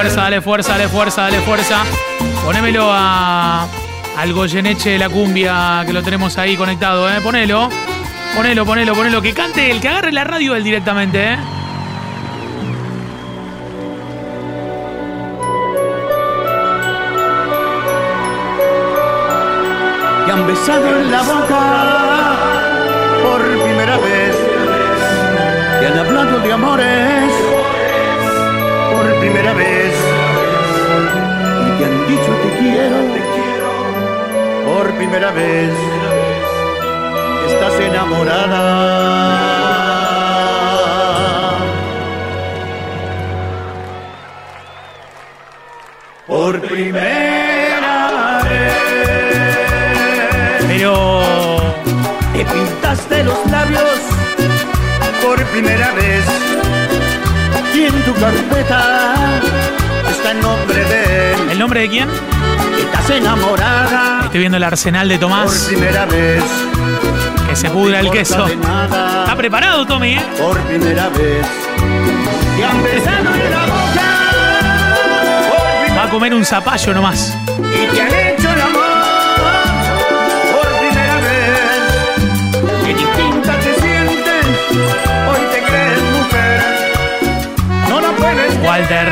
fuerza, 0.00 0.22
dale 0.22 0.40
fuerza, 0.40 0.72
dale 0.72 0.88
fuerza, 0.88 1.22
dale 1.24 1.40
fuerza. 1.40 1.82
Ponémelo 2.42 2.88
a, 2.90 3.68
al 4.16 4.32
Goyeneche 4.32 4.92
de 4.92 4.98
la 4.98 5.10
cumbia, 5.10 5.82
que 5.84 5.92
lo 5.92 6.02
tenemos 6.02 6.38
ahí 6.38 6.56
conectado, 6.56 7.10
¿eh? 7.10 7.20
Ponelo, 7.20 7.68
ponelo, 8.34 8.64
ponelo, 8.64 8.94
ponelo. 8.94 9.20
Que 9.20 9.34
cante 9.34 9.70
el 9.70 9.78
que 9.78 9.90
agarre 9.90 10.10
la 10.10 10.24
radio 10.24 10.56
él 10.56 10.64
directamente, 10.64 11.34
¿eh? 11.34 11.36
que 20.24 20.32
han 20.32 20.46
besado 20.46 20.98
en 20.98 21.10
la 21.10 21.22
boca 21.22 22.36
por 23.22 23.42
primera 23.42 23.98
vez, 23.98 24.36
que 25.78 25.86
han 25.86 25.98
hablado 25.98 26.40
de 26.40 26.52
amores 26.54 27.19
primera 29.32 29.54
vez 29.54 29.94
y 31.66 31.78
que 31.78 31.84
han 31.84 32.08
dicho 32.08 32.32
te 32.42 32.48
quiero, 32.58 32.96
te 33.14 33.20
quiero 33.34 33.70
por 34.66 34.84
primera 34.96 35.30
vez. 35.30 35.72
Estás 37.46 37.74
enamorada. 37.80 38.58
Por 46.26 46.60
primera 46.62 48.40
vez. 48.42 48.74
Pero. 50.66 50.92
Te 52.32 52.44
pintaste 52.46 53.22
los 53.24 53.46
labios 53.50 54.00
por 55.22 55.44
primera 55.46 55.92
vez. 55.92 56.69
Y 57.74 57.84
en 57.84 58.02
tu 58.04 58.14
carpeta 58.14 59.04
está 60.10 60.30
el 60.32 60.40
nombre 60.40 60.84
de. 60.84 61.52
¿El 61.52 61.58
nombre 61.58 61.80
de 61.80 61.88
quién? 61.88 62.08
Estás 62.78 63.10
enamorada 63.10 64.20
Estoy 64.24 64.40
viendo 64.40 64.56
el 64.56 64.64
arsenal 64.64 65.08
de 65.08 65.14
por 65.18 65.28
Tomás. 65.28 65.64
primera 65.68 66.06
vez. 66.06 66.42
Que 67.48 67.56
se 67.56 67.70
pudra 67.70 68.00
el 68.00 68.10
queso. 68.10 68.46
¿Está 68.46 69.34
preparado, 69.36 69.86
Tommy? 69.86 70.14
eh? 70.14 70.22
por 70.38 70.58
primera 70.60 71.08
vez. 71.10 71.46
Te 72.56 72.64
han 72.64 72.82
besado 72.82 73.34
en 73.34 73.50
la 73.50 73.66
boca 73.66 74.08
por 75.88 75.98
Va 75.98 76.04
a 76.04 76.08
comer 76.10 76.34
un 76.34 76.44
zapallo 76.44 76.92
nomás. 76.94 77.36
y 77.58 77.96
Walter 88.62 89.08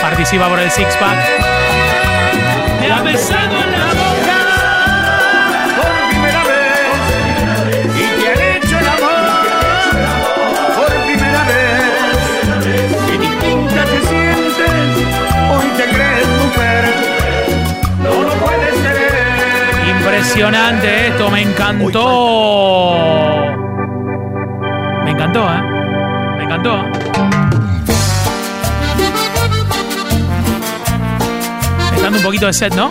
participa 0.00 0.48
por 0.48 0.58
el 0.58 0.70
six 0.70 0.96
pack. 0.96 1.18
Te 2.80 2.92
han 2.92 3.04
besado 3.04 3.62
en 3.62 3.70
la 3.72 3.86
boca 3.86 4.38
por 5.76 6.08
primera 6.08 6.42
vez 6.44 6.86
y 7.94 7.98
te 8.20 8.26
han 8.30 8.40
hecho 8.56 8.78
el 8.78 8.88
amor 8.88 9.24
por 10.76 10.90
primera 11.04 11.42
vez. 11.44 11.92
Qué 13.06 13.14
distinta 13.18 13.80
te 13.84 13.98
sientes, 14.08 14.72
hoy 15.50 15.68
te 15.76 15.84
crees 15.94 16.28
mujer. 16.42 16.82
No 18.02 18.12
lo 18.22 18.32
puedes 18.34 18.74
creer. 18.74 19.96
Impresionante 19.96 21.08
esto, 21.08 21.30
me 21.30 21.40
encantó. 21.42 22.06
Me 25.04 25.10
encantó, 25.10 25.40
¿eh? 25.52 25.62
Me 26.36 26.44
encantó. 26.44 26.74
Dando 32.04 32.18
un 32.18 32.24
poquito 32.24 32.44
de 32.44 32.52
set, 32.52 32.74
¿no? 32.74 32.90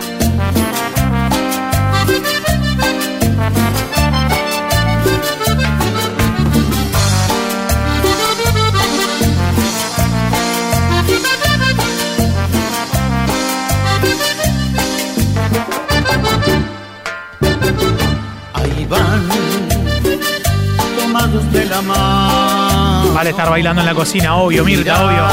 Ahí 18.52 18.86
van, 18.86 19.28
tomados 20.98 21.52
de 21.52 21.64
la 21.66 21.82
mano. 21.82 23.12
Vale 23.14 23.30
estar 23.30 23.48
bailando 23.48 23.80
en 23.80 23.86
la 23.86 23.94
cocina, 23.94 24.34
obvio, 24.34 24.64
Mirta, 24.64 25.06
obvio. 25.06 25.24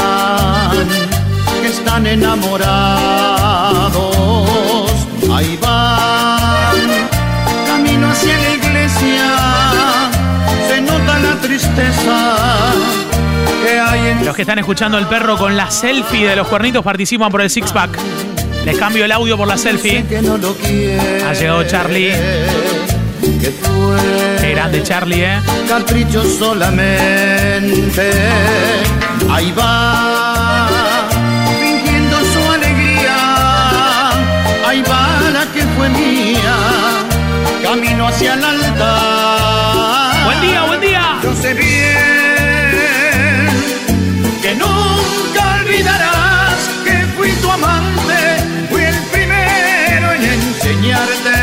Que 1.62 1.66
están 1.66 2.06
enamorados. 2.06 3.51
Ahí 5.34 5.58
van, 5.60 6.76
camino 7.66 8.10
hacia 8.10 8.38
la 8.38 8.54
iglesia. 8.54 9.36
Se 10.68 10.80
nota 10.80 11.18
la 11.18 11.34
tristeza 11.40 12.36
Los 14.24 14.36
que 14.36 14.42
están 14.42 14.58
escuchando 14.58 14.98
el 14.98 15.06
perro 15.06 15.36
con 15.38 15.56
la 15.56 15.70
selfie 15.70 16.28
de 16.28 16.36
los 16.36 16.48
cuernitos 16.48 16.84
participan 16.84 17.30
por 17.30 17.40
el 17.40 17.50
six 17.50 17.72
pack. 17.72 17.98
Les 18.64 18.76
cambio 18.78 19.04
el 19.04 19.12
audio 19.12 19.36
por 19.36 19.48
la 19.48 19.56
selfie. 19.56 20.04
Ha 21.26 21.32
llegado 21.32 21.64
Charlie. 21.64 22.12
Qué 24.40 24.50
grande 24.50 24.82
Charlie, 24.82 25.24
¿eh? 25.24 25.40
Capricho 25.68 26.22
solamente. 26.24 28.10
Ahí 29.30 29.52
va, 29.58 30.11
Ahí 34.92 35.24
va 35.24 35.30
la 35.30 35.44
que 35.52 35.62
fue 35.74 35.88
mía. 35.88 36.56
Camino 37.62 38.08
hacia 38.08 38.34
el 38.34 38.44
altar. 38.44 40.24
Buen 40.24 40.40
día, 40.40 40.62
buen 40.64 40.80
día. 40.80 41.18
Yo 41.22 41.34
sé 41.34 41.54
bien 41.54 41.72
que 44.42 44.54
nunca 44.54 45.40
olvidarás 45.60 46.58
que 46.84 47.06
fui 47.16 47.30
tu 47.42 47.50
amante. 47.50 48.18
Fui 48.70 48.82
el 48.82 48.98
primero 49.12 50.12
en 50.12 50.22
enseñarte 50.24 51.34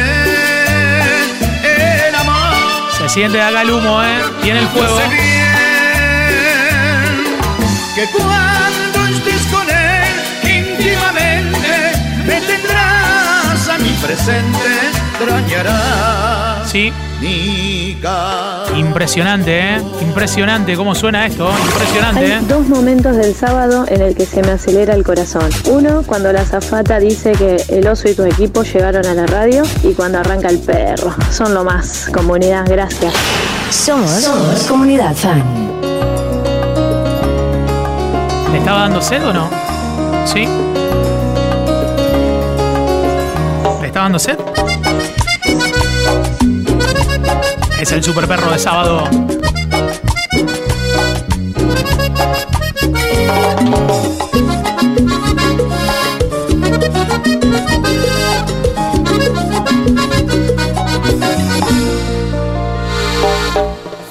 el 2.08 2.16
amor. 2.16 2.92
Se 2.98 3.10
siente 3.10 3.42
acá 3.42 3.62
el 3.62 3.72
humo, 3.72 4.04
¿eh? 4.04 4.22
Tiene 4.42 4.60
el 4.60 4.68
fuego. 4.68 4.90
Yo 4.90 5.02
sé 5.02 5.08
bien 5.08 5.30
que 7.96 8.04
cuando 8.16 8.89
presente, 14.10 14.58
extrañarás 15.12 16.68
Sí. 16.68 16.92
Impresionante, 18.76 19.60
¿eh? 19.60 19.82
Impresionante 20.02 20.76
cómo 20.76 20.96
suena 20.96 21.28
esto. 21.28 21.52
Impresionante, 21.66 22.26
Hay 22.26 22.32
¿eh? 22.32 22.46
dos 22.48 22.68
momentos 22.68 23.16
del 23.18 23.36
sábado 23.36 23.86
en 23.88 24.02
el 24.02 24.16
que 24.16 24.26
se 24.26 24.42
me 24.42 24.52
acelera 24.52 24.96
el 24.96 25.04
corazón. 25.04 25.50
Uno, 25.66 26.02
cuando 26.08 26.32
la 26.34 26.44
zafata 26.44 27.00
dice 27.00 27.34
que 27.34 27.58
el 27.70 27.88
oso 27.88 28.10
y 28.10 28.16
tu 28.16 28.24
equipo 28.24 28.64
llegaron 28.64 29.06
a 29.06 29.14
la 29.14 29.28
radio 29.28 29.62
y 29.84 29.94
cuando 29.94 30.20
arranca 30.20 30.48
el 30.48 30.60
perro. 30.60 31.14
Son 31.32 31.54
lo 31.54 31.64
más. 31.64 32.10
Comunidad, 32.12 32.66
gracias. 32.68 33.14
Somos, 33.70 34.28
comunidad 34.68 35.14
fan. 35.16 35.44
¿Le 38.52 38.58
estaba 38.58 38.80
dando 38.80 39.02
sed 39.02 39.24
o 39.28 39.34
no? 39.34 39.50
¿Sí? 40.26 40.48
Es 47.82 47.92
el 47.92 48.02
super 48.02 48.26
perro 48.30 48.50
de 48.50 48.58
sábado. 48.58 49.04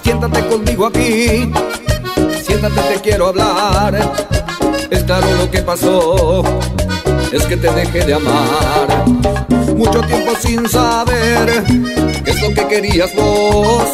Siéntate 0.02 0.46
conmigo 0.48 0.86
aquí, 0.86 1.50
siéntate, 2.42 2.80
te 2.92 3.00
quiero 3.02 3.28
hablar. 3.28 3.98
Es 4.90 5.02
claro 5.04 5.26
lo 5.38 5.50
que 5.50 5.62
pasó, 5.62 6.42
es 7.32 7.44
que 7.44 7.56
te 7.56 7.70
dejé 7.72 8.04
de 8.04 8.14
amar. 8.14 9.04
Mucho 9.76 10.00
tiempo 10.00 10.32
sin 10.40 10.68
saber 10.68 11.64
qué 12.24 12.30
es 12.30 12.42
lo 12.42 12.54
que 12.54 12.66
querías 12.66 13.14
vos, 13.14 13.88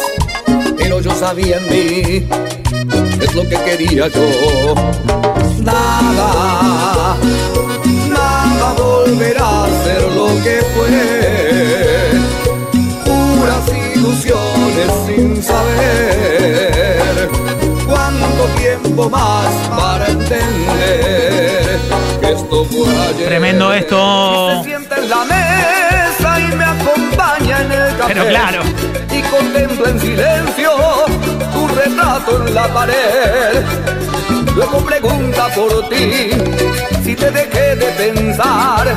pero 0.77 0.99
yo 1.01 1.11
sabía 1.15 1.57
en 1.57 1.69
mí, 1.69 2.27
es 3.21 3.35
lo 3.35 3.43
que 3.43 3.57
quería 3.63 4.07
yo. 4.07 4.75
Nada, 5.61 7.17
nada 8.09 8.73
volverá 8.77 9.65
a 9.65 9.67
ser 9.83 10.01
lo 10.13 10.27
que 10.43 10.61
fue 10.75 10.89
puras 13.05 13.71
ilusiones 13.95 14.89
sin 15.07 15.43
saber 15.43 16.84
tiempo 18.59 19.09
más 19.09 19.53
para 19.69 20.07
entender 20.07 21.79
que 22.21 22.31
esto 22.31 22.65
fue 22.65 22.89
ayer. 23.07 23.27
Tremendo 23.27 23.73
esto. 23.73 24.63
Se 24.63 24.69
sienta 24.69 24.97
en 24.97 25.09
la 25.09 25.25
mesa 25.25 26.39
y 26.39 26.55
me 26.55 26.63
acompaña 26.63 27.61
en 27.61 27.71
el 27.71 27.97
café. 27.97 28.13
Pero 28.13 28.27
claro. 28.27 28.61
Y 29.11 29.21
contempla 29.23 29.89
en 29.89 29.99
silencio 29.99 30.71
tu 31.53 31.67
retrato 31.67 32.47
en 32.47 32.55
la 32.55 32.67
pared. 32.73 33.63
Luego 34.55 34.77
pregunta 34.85 35.47
por 35.49 35.89
ti 35.89 36.29
si 37.03 37.15
te 37.15 37.31
dejé 37.31 37.75
de 37.75 37.85
pensar. 37.97 38.95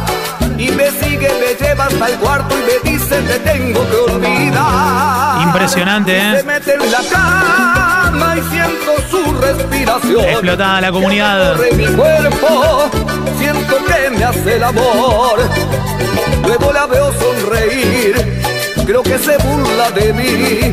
Y 0.57 0.71
me 0.73 0.91
sigue, 0.91 1.31
me 1.41 1.55
lleva 1.65 1.85
hasta 1.85 2.07
el 2.09 2.17
cuarto 2.19 2.55
y 2.59 2.63
me 2.63 2.91
dice 2.91 3.21
te 3.23 3.39
tengo 3.41 3.81
que 3.89 4.13
olvidar. 4.13 5.43
Impresionante, 5.43 6.21
Se 6.21 6.39
¿eh? 6.41 6.43
mete 6.43 6.75
en 6.75 6.91
la 6.91 6.99
cama 7.11 7.78
y 8.39 8.43
siento 8.51 8.93
su 9.11 9.33
respiración. 9.35 10.25
Explotada 10.25 10.81
la 10.81 10.93
comunidad. 10.93 11.57
Corre 11.57 11.73
mi 11.73 11.87
cuerpo, 11.87 12.91
siento 13.39 13.77
que 13.85 14.11
me 14.11 14.25
hace 14.25 14.57
el 14.57 14.65
amor. 14.65 15.39
Luego 16.47 16.73
la 16.73 16.87
veo 16.87 17.13
sonreír, 17.13 18.43
creo 18.87 19.03
que 19.03 19.19
se 19.19 19.37
burla 19.39 19.91
de 19.91 20.13
mí. 20.13 20.73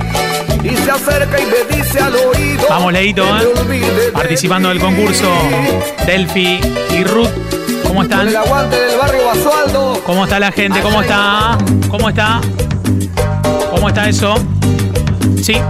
Y 0.64 0.76
se 0.78 0.90
acerca 0.92 1.40
y 1.40 1.46
me 1.46 1.76
dice 1.78 2.00
al 2.00 2.16
oído. 2.16 2.66
Vamos, 2.70 2.92
Leito, 2.92 3.24
que 3.24 3.44
¿eh? 3.44 3.48
olvide 3.60 3.94
de 3.94 4.12
Participando 4.12 4.70
del 4.70 4.80
concurso. 4.80 5.28
Delphi 6.08 6.60
y 6.92 7.04
Ruth. 7.04 7.30
¿Cómo 7.88 8.02
están? 8.02 8.28
el 8.28 8.36
aguante 8.36 8.76
del 8.76 8.98
barrio 8.98 9.26
Basualdo. 9.26 10.02
¿Cómo 10.06 10.24
está 10.24 10.40
la 10.40 10.52
gente? 10.52 10.82
¿Cómo 10.82 11.02
está? 11.02 11.58
¿Cómo 11.90 12.10
está? 12.10 12.42
¿Cómo 13.72 13.90
está 13.90 14.10
eso? 14.10 14.36
Sí. 15.42 15.62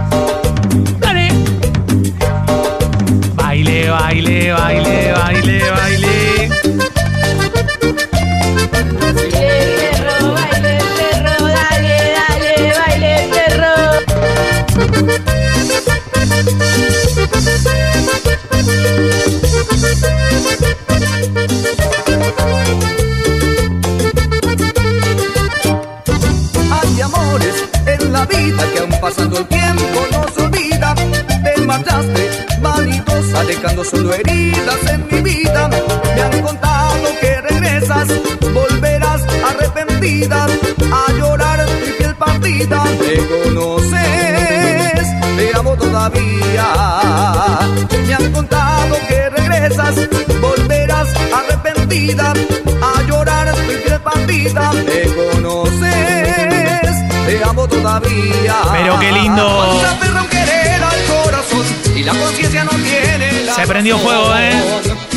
Baile, 4.06 4.54
baile, 4.54 5.14
baile, 5.16 5.58
baile, 5.76 6.48
dejando 33.56 33.84
solo 33.84 34.12
heridas 34.12 34.86
en 34.90 35.06
mi 35.10 35.20
vida. 35.20 35.68
Me 36.14 36.22
han 36.22 36.42
contado 36.42 37.04
que 37.20 37.40
regresas, 37.40 38.08
volverás 38.52 39.22
arrepentida 39.50 40.46
a 40.92 41.12
llorar 41.12 41.66
mi 41.80 41.92
piel 41.92 42.14
partida. 42.16 42.84
Me 43.00 43.16
conoces, 43.44 45.06
te 45.36 45.56
amo 45.56 45.76
todavía. 45.76 46.66
Me 48.06 48.14
han 48.14 48.32
contado 48.32 48.96
que 49.08 49.30
regresas, 49.30 49.94
volverás 50.40 51.08
arrepentida 51.38 52.32
a 52.82 53.02
llorar 53.02 53.54
mi 53.68 53.74
piel 53.76 54.00
partida. 54.00 54.72
Me 54.72 55.02
conoces, 55.14 56.94
te 57.26 57.44
amo 57.44 57.66
todavía. 57.66 58.56
Pero 58.72 59.00
qué 59.00 59.12
lindo. 59.12 59.46
La 62.06 62.14
conciencia 62.14 62.64
no 62.64 62.70
tiene 62.70 63.42
la 63.42 63.54
Se 63.54 63.66
prendió 63.66 63.98
fuego, 63.98 64.34
¿eh? 64.36 64.52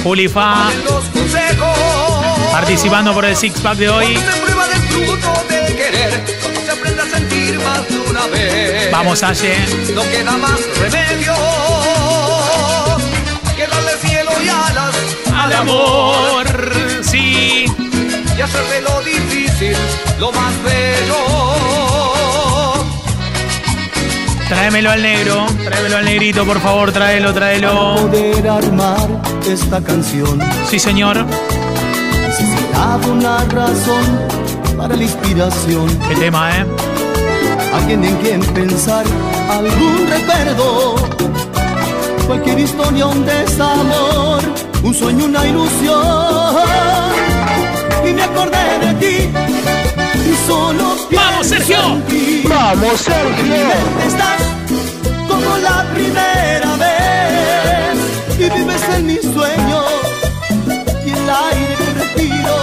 Julifa 0.04 0.70
participando 2.52 3.14
por 3.14 3.26
el 3.26 3.36
six 3.36 3.60
pack 3.62 3.78
de 3.78 3.90
hoy. 3.90 4.18
Vamos, 8.92 9.24
Aye. 9.24 9.56
No 9.94 10.02
queda 10.02 10.32
más 10.38 10.60
remedio 10.80 11.34
que 13.56 13.68
darle 13.68 13.92
cielo 14.02 14.32
y 14.44 14.50
alas 14.50 14.96
Al 15.36 15.54
amor, 15.54 16.46
sí. 17.04 17.66
y 18.38 18.42
hacer 18.42 18.64
de 18.66 18.82
lo 18.82 19.02
difícil 19.02 19.76
lo 20.20 20.32
más 20.32 20.54
bello. 20.64 22.09
Tráemelo 24.50 24.90
al 24.92 25.02
negro. 25.02 25.46
Tráemelo 25.64 25.98
al 25.98 26.06
negrito, 26.06 26.46
por 26.46 26.60
favor. 26.60 26.92
Tráelo, 26.92 27.34
tráelo. 27.34 27.96
poder 27.96 28.48
armar 28.50 29.08
esta 29.48 29.82
canción 29.82 30.40
Sí, 30.68 30.80
señor. 30.80 31.26
necesitaba 32.28 32.98
una 33.08 33.44
razón 33.46 34.06
para 34.78 34.96
la 34.96 35.04
inspiración 35.04 35.88
Qué 36.08 36.16
tema, 36.16 36.52
¿eh? 36.58 36.66
alguien 37.74 38.04
en 38.04 38.16
quien 38.18 38.40
pensar 38.54 39.06
algún 39.50 40.08
recuerdo 40.08 40.96
cualquier 42.26 42.60
historia, 42.60 43.08
un 43.08 43.26
desamor, 43.26 44.42
un 44.84 44.94
sueño, 44.94 45.26
una 45.26 45.46
ilusión. 45.48 46.56
Y 48.08 48.14
me 48.14 48.22
acordé 48.24 48.69
¡Vamos, 51.12 51.48
Sergio! 51.48 51.78
¡Vamos, 52.48 53.00
Sergio! 53.02 53.56
Estás 54.06 54.42
como 55.28 55.58
la 55.58 55.86
primera 55.94 56.76
vez. 56.76 57.98
Y 58.38 58.50
vives 58.58 58.84
en 58.96 59.06
mis 59.06 59.22
sueños. 59.22 59.86
Y 61.06 61.10
el 61.12 61.30
aire 61.30 61.76
que 61.78 61.94
respiro 62.00 62.58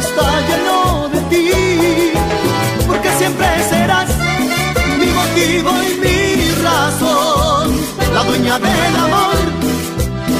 está 0.00 0.40
lleno 0.48 1.08
de 1.08 1.20
ti. 1.30 1.50
Porque 2.86 3.10
siempre 3.18 3.46
serás 3.68 4.10
mi 4.98 5.06
motivo 5.06 5.70
y 5.82 5.94
mi 6.00 6.50
razón. 6.62 7.64
La 8.14 8.22
dueña 8.22 8.58
del 8.58 8.96
amor 8.96 9.36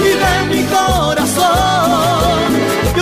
y 0.01 0.09
de 0.23 0.55
mi 0.55 0.63
corazón 0.65 2.44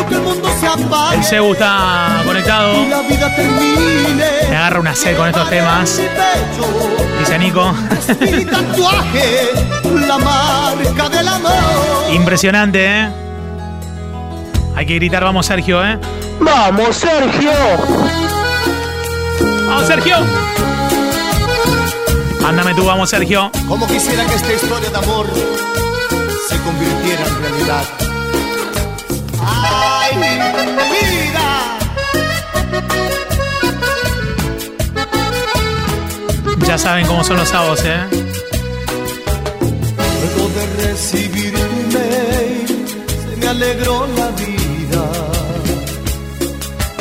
aunque 0.03 0.15
el 0.17 0.23
mundo 0.23 0.49
se 0.59 0.67
apague 0.67 1.17
El 1.17 1.25
Cebu 1.25 1.53
está 1.53 2.23
conectado. 2.25 2.75
y 2.75 2.89
la 2.89 3.03
vida 3.03 3.35
termine 3.35 4.25
Me 4.49 4.57
agarra 4.57 4.81
una 4.81 4.95
sed 4.95 5.17
con 5.17 5.29
estos 5.29 5.49
temas. 5.49 6.01
Dice 7.19 7.39
Nico. 7.39 7.73
mi 8.21 8.45
tatuaje 8.45 9.51
la 10.07 10.19
marca 10.19 11.09
del 11.09 11.29
amor 11.29 11.53
Impresionante, 12.13 12.85
¿eh? 12.87 13.09
Hay 14.75 14.87
que 14.87 14.95
gritar, 14.95 15.23
vamos 15.23 15.47
Sergio, 15.47 15.85
¿eh? 15.85 15.99
¡Vamos, 16.41 16.97
Sergio! 16.97 17.53
¡Vamos 19.69 19.87
Sergio! 19.87 20.17
Ándame 22.45 22.75
tú, 22.75 22.85
vamos 22.85 23.11
Sergio. 23.11 23.51
Como 23.69 23.87
quisiera 23.87 24.25
que 24.27 24.35
esta 24.35 24.53
historia 24.53 24.91
de 24.91 24.97
amor 24.97 25.27
se 26.49 26.59
convirtiera 26.59 27.27
en 27.27 27.43
realidad. 27.43 28.12
Ya 36.73 36.79
saben 36.79 37.07
cómo 37.07 37.23
son 37.23 37.37
los 37.37 37.51
sábados, 37.51 37.85
¿eh? 37.85 38.01
Luego 40.01 40.49
de 40.57 40.87
recibir 40.87 41.53
tu 41.53 41.99
mail, 41.99 42.87
se 43.31 43.37
me 43.37 43.49
alegró 43.49 44.07
la 44.17 44.29
vida. 44.29 45.05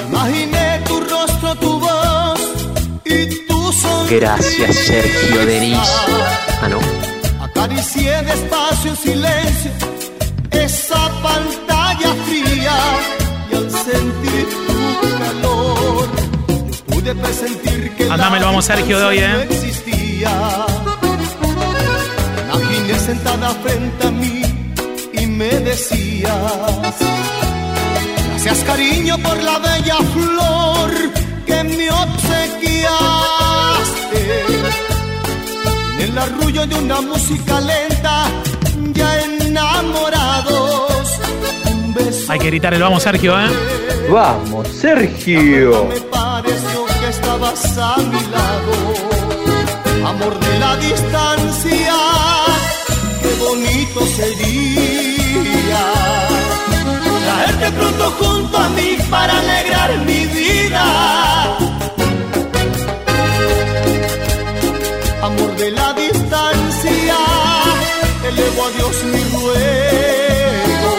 Imaginé 0.10 0.82
tu 0.86 1.00
rostro, 1.00 1.56
tu 1.56 1.80
voz 1.80 2.42
y 3.06 3.48
tu 3.48 3.72
sonrisa. 3.72 4.16
Gracias, 4.20 4.76
Sergio 4.76 5.46
Denis. 5.46 5.90
Ah, 6.62 6.68
no. 6.68 6.80
Acaricié 7.42 8.22
despacio 8.24 8.92
en 8.92 8.98
silencio 8.98 9.72
esa 10.52 11.02
pantalla 11.24 12.14
fría 12.28 12.78
y 13.50 13.56
al 13.56 13.72
sentir 13.72 14.48
tu 14.68 15.18
calor 15.18 15.51
pude 17.02 17.16
presentir 17.16 17.92
que 17.96 18.04
Ándamelo, 18.10 18.46
vamos, 18.46 18.66
Sergio, 18.66 19.00
de 19.00 19.06
hoy, 19.06 19.18
¿eh? 19.20 19.28
no 19.28 19.42
existía. 19.42 20.66
Imaginé 22.54 23.00
sentada 23.00 23.50
frente 23.50 24.08
a 24.08 24.12
mí 24.12 24.42
y 25.14 25.26
me 25.26 25.50
decías 25.50 26.96
Gracias 28.30 28.64
cariño 28.66 29.18
por 29.20 29.42
la 29.42 29.60
bella 29.60 29.98
flor 30.14 30.92
que 31.46 31.64
me 31.64 31.90
obsequiaste 31.92 32.82
en 36.00 36.10
el 36.10 36.18
arrullo 36.18 36.66
de 36.66 36.76
una 36.76 37.02
música 37.02 37.62
lenta, 37.62 38.26
ya 38.94 39.22
enamorados. 39.22 41.20
Un 41.72 41.94
beso 41.94 42.32
Hay 42.32 42.40
que 42.40 42.48
gritar 42.48 42.74
el 42.74 42.82
vamos 42.82 43.04
Sergio, 43.04 43.40
¿eh? 43.40 43.48
¡Vamos, 44.10 44.68
Sergio! 44.68 46.11
A 47.54 47.98
mi 47.98 48.22
lado. 48.28 48.74
Amor 50.08 50.40
de 50.40 50.60
la 50.60 50.76
distancia, 50.78 51.96
qué 53.22 53.34
bonito 53.44 54.06
sería. 54.16 55.84
Traerte 57.26 57.72
pronto 57.72 58.12
junto 58.20 58.58
a 58.58 58.70
mí 58.70 58.98
para 59.10 59.38
alegrar 59.38 59.98
mi 60.06 60.26
vida. 60.28 60.86
Amor 65.22 65.56
de 65.58 65.72
la 65.72 65.94
distancia, 65.94 67.18
elevo 68.30 68.66
a 68.66 68.72
Dios 68.78 69.04
mi 69.12 69.24
ruego. 69.36 70.92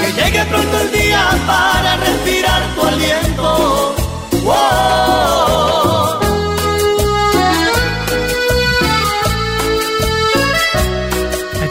Que 0.00 0.12
llegue 0.12 0.44
pronto 0.44 0.80
el 0.80 0.92
día 0.92 1.24
para 1.46 1.75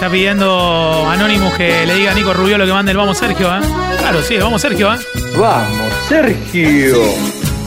está 0.06 0.14
pidiendo 0.14 1.04
Anonymous 1.10 1.56
que 1.56 1.84
le 1.84 1.96
diga 1.96 2.12
a 2.12 2.14
Nico 2.14 2.32
Rubio 2.32 2.60
lo 2.60 2.66
que 2.68 2.72
mande 2.72 2.92
el 2.92 2.98
vamos 2.98 3.18
Sergio, 3.18 3.48
¿eh? 3.48 3.60
Claro, 3.98 4.22
sí, 4.22 4.38
vamos 4.38 4.62
Sergio, 4.62 4.94
¿eh? 4.94 5.00
¡Vamos, 5.36 5.92
Sergio! 6.08 6.98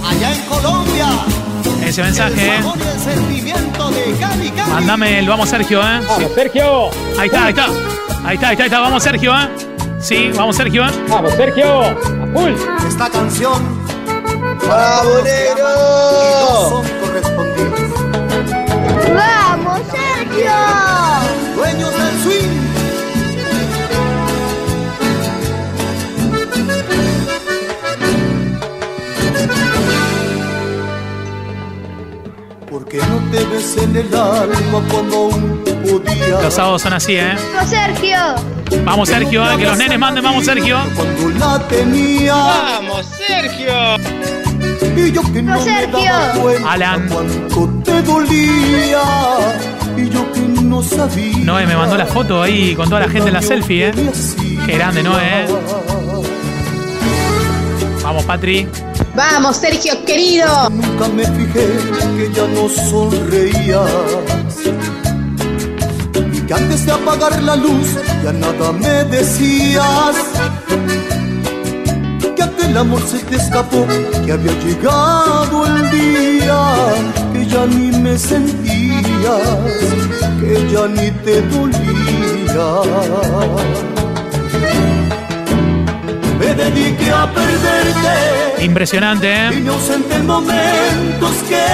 Allá 0.05 0.35
en 0.35 0.42
Colombia, 0.42 1.07
Ese 1.85 2.01
mensaje, 2.01 2.46
¿eh? 2.46 2.61
el 2.61 3.01
sentimiento 3.01 3.90
de 3.90 4.12
Cali, 4.20 4.51
Cali. 4.51 4.70
Mándame 4.70 5.18
el 5.18 5.29
vamos 5.29 5.48
Sergio, 5.48 5.81
¿eh? 5.81 6.01
Sí. 6.01 6.07
¡Vamos, 6.09 6.33
Sergio! 6.37 6.90
Ahí 7.18 7.27
está, 7.27 7.44
ahí 7.44 7.51
está. 7.51 7.66
Ahí 8.24 8.35
está, 8.35 8.48
ahí 8.48 8.53
está, 8.53 8.62
ahí 8.62 8.68
está. 8.68 8.81
Vamos 8.81 9.03
Sergio, 9.03 9.33
¿eh? 9.37 9.48
Sí, 9.98 10.31
vamos 10.37 10.55
Sergio, 10.55 10.87
¿eh? 10.87 10.90
¡Vamos, 11.09 11.33
Sergio! 11.33 11.81
¡A 11.83 12.27
full! 12.33 12.53
Esta 12.87 13.11
canción 13.11 13.88
¡Vamos, 14.68 15.24
alma 34.42 34.83
cuando 34.90 35.16
aún 35.16 35.64
podía? 35.64 36.40
Los 36.42 36.55
sábados 36.55 36.83
son 36.83 36.92
así, 36.92 37.16
¿eh? 37.16 37.35
¡Vamos, 37.55 37.70
Sergio! 37.70 38.18
Vamos 38.85 39.09
Sergio. 39.09 39.44
Que 39.57 39.64
los 39.64 39.79
nenes 39.79 39.98
manden, 39.98 40.22
vamos 40.24 40.44
Sergio. 40.44 40.79
Cuando 40.94 41.29
la 41.38 41.59
tenía. 41.68 42.35
¡Vamos, 42.35 43.07
Sergio! 43.07 43.74
Y 44.96 45.12
yo 45.12 45.22
que 45.33 45.42
no 45.42 45.53
¡Vamos, 45.53 45.66
me 45.66 45.72
Sergio! 45.81 46.12
daba 46.12 46.33
cuenta 46.35 46.72
Alan. 46.72 47.09
cuánto 47.09 47.70
te 47.85 48.03
dolía. 48.03 49.03
Y 49.96 50.09
yo 50.11 50.33
que 50.33 50.40
no 50.62 50.83
sabía. 50.83 51.38
Noé 51.38 51.66
me 51.66 51.76
mandó 51.76 51.97
la 51.97 52.07
foto 52.07 52.43
ahí 52.43 52.74
con 52.74 52.89
toda 52.89 53.01
la 53.03 53.09
gente 53.09 53.28
en 53.28 53.34
la 53.34 53.43
selfie, 53.43 53.89
¿eh? 53.89 53.93
Qué 54.66 54.72
grande, 54.72 55.03
Noé, 55.03 55.45
¿eh? 55.45 55.47
Vamos, 58.03 58.24
Patri. 58.24 58.68
¡Vamos, 59.18 59.56
Sergio, 59.56 59.94
querido! 60.04 60.70
Nunca 60.70 61.08
me 61.08 61.24
fijé 61.26 61.66
que 62.16 62.32
ya 62.32 62.46
no 62.46 62.68
sonreías 62.68 63.90
Y 66.32 66.40
que 66.42 66.54
antes 66.54 66.86
de 66.86 66.92
apagar 66.92 67.42
la 67.42 67.56
luz 67.56 67.96
ya 68.22 68.32
nada 68.32 68.70
me 68.70 69.02
decías. 69.16 70.14
Que 72.36 72.42
aquel 72.44 72.76
amor 72.76 73.02
se 73.08 73.18
te 73.24 73.34
escapó, 73.34 73.84
que 74.24 74.30
había 74.30 74.52
llegado 74.64 75.66
el 75.66 75.90
día. 75.90 76.62
Que 77.32 77.44
ya 77.44 77.66
ni 77.66 77.90
me 77.98 78.16
sentías, 78.16 79.42
que 80.40 80.70
ya 80.72 80.86
ni 80.86 81.10
te 81.24 81.42
dolía 81.42 82.68
dediqué 86.59 87.11
a 87.11 87.30
perderte 87.32 88.64
Impresionante, 88.64 89.32
¿eh? 89.32 89.50
y 89.56 89.61
me 89.61 89.70
ausenté 89.70 90.16
en 90.16 90.26
momentos 90.26 91.32
que 91.48 91.64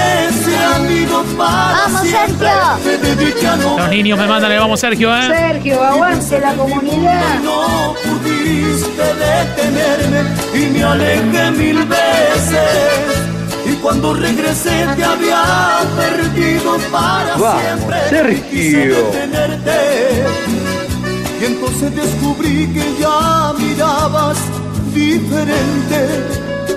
se 0.43 0.55
han 0.55 0.91
ido 0.91 1.23
para 1.35 1.87
¡Vamos, 1.87 2.01
siempre. 2.01 2.47
Sergio! 2.83 3.55
No 3.57 3.77
Los 3.79 3.89
niños 3.89 4.19
me 4.19 4.27
mandan 4.27 4.51
el 4.51 4.59
vamos 4.59 4.79
Sergio, 4.79 5.15
¿eh? 5.15 5.27
Sergio, 5.27 5.83
aguante 5.83 6.39
la 6.39 6.53
comunidad. 6.53 7.39
no 7.43 7.95
pudiste 8.03 9.03
detenerme 9.25 10.21
y 10.53 10.65
me 10.73 10.83
alejé 10.83 11.51
mil 11.51 11.83
veces. 11.85 12.59
Y 13.65 13.73
cuando 13.77 14.13
regresé 14.13 14.85
te 14.95 15.03
había 15.03 15.43
perdido 15.97 16.77
para 16.91 17.35
Vamos, 17.35 17.61
siempre. 17.61 18.09
Sergio. 18.09 18.95
Y 21.41 21.45
entonces 21.45 21.95
descubrí 21.95 22.67
que 22.73 22.95
ya 22.99 23.53
mirabas 23.57 24.37
diferente. 24.95 25.99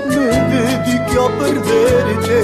Me 0.09 0.27
dediqué 0.53 1.17
a 1.19 1.29
perderte. 1.39 2.37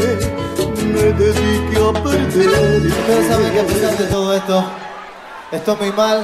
Me 0.95 1.05
dediqué 1.13 1.79
a 1.79 1.93
perderte. 1.93 2.89
Ustedes 2.89 3.29
saben 3.29 3.53
que 3.53 3.61
a 3.61 3.67
pesar 3.67 3.97
de 3.99 4.05
todo 4.07 4.35
esto, 4.35 4.65
Estoy 5.53 5.77
muy 5.77 5.93
mal. 5.93 6.23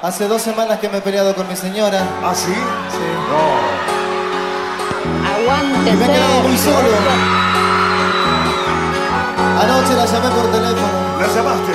Hace 0.00 0.28
dos 0.28 0.40
semanas 0.40 0.78
que 0.78 0.88
me 0.88 0.98
he 0.98 1.00
peleado 1.00 1.34
con 1.34 1.46
mi 1.48 1.56
señora. 1.56 2.00
¿Ah, 2.22 2.34
sí? 2.34 2.52
Sí. 2.52 2.54
Aguante, 5.34 5.90
Y 5.90 5.96
me 5.96 6.04
he 6.04 6.08
quedado 6.08 6.40
muy 6.40 6.56
solo. 6.56 6.88
Anoche 9.60 9.94
la 9.94 10.06
llamé 10.06 10.28
por 10.30 10.46
teléfono. 10.50 10.88
¿La 11.20 11.26
llamaste? 11.28 11.72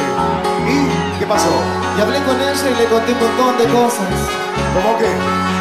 ¿Y 0.67 1.19
qué 1.19 1.25
pasó? 1.27 1.49
Y 1.97 2.01
hablé 2.01 2.19
con 2.23 2.41
ella 2.41 2.53
y 2.53 2.75
le 2.75 2.85
conté 2.85 3.11
un 3.13 3.19
montón 3.19 3.57
de 3.57 3.65
cosas. 3.73 4.07
¿Cómo 4.73 4.97
qué? 4.97 5.58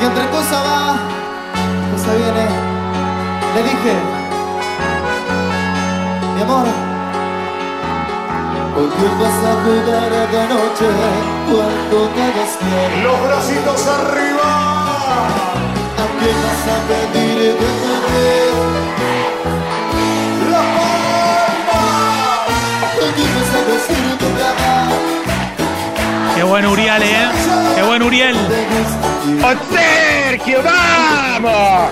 Y 0.00 0.04
entre 0.04 0.26
cosa 0.30 0.62
va, 0.62 0.96
cosa 1.92 2.14
viene. 2.14 2.46
Le 3.54 3.62
dije, 3.62 3.94
mi 6.36 6.42
amor, 6.42 6.66
¿con 8.74 8.88
quién 8.96 9.14
vas 9.20 9.38
a 9.44 9.52
jugar 9.62 10.10
esta 10.22 10.42
noche 10.54 10.88
cuando 11.50 11.98
te 12.14 12.26
despiertes? 12.38 13.02
Los 13.02 13.18
bracitos 13.24 13.86
arriba. 13.88 14.50
¿A 15.98 16.06
quién 16.18 16.36
vas 16.44 16.64
a 16.64 16.78
pedir 16.88 17.38
te 17.58 17.70
dé? 18.06 18.30
La 20.50 20.62
palma. 20.76 21.82
¿Con 22.98 23.10
quién 23.12 23.30
vas 23.34 23.52
a 23.54 23.62
decir 23.70 24.18
tu 24.18 24.28
cama? 24.38 25.09
Qué 26.40 26.44
buen 26.44 26.64
Uriel, 26.64 27.02
¿eh? 27.02 27.28
Qué 27.74 27.82
buen 27.82 28.02
Uriel. 28.02 28.34
Sergio, 29.70 30.62
vamos! 30.62 31.90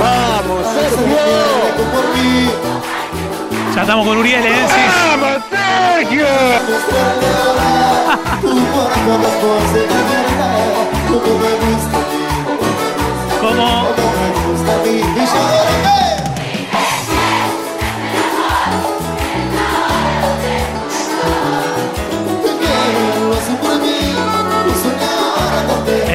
¡Vamos, 0.00 0.66
Sergio! 0.74 1.16
Ya 3.76 3.82
estamos 3.82 4.08
con 4.08 4.18
Uriel, 4.18 4.44
¿eh? 4.44 4.66
Sí. 4.66 4.80
¡Vamos, 5.06 5.40
Sergio! 5.48 6.26
Como 13.40 13.86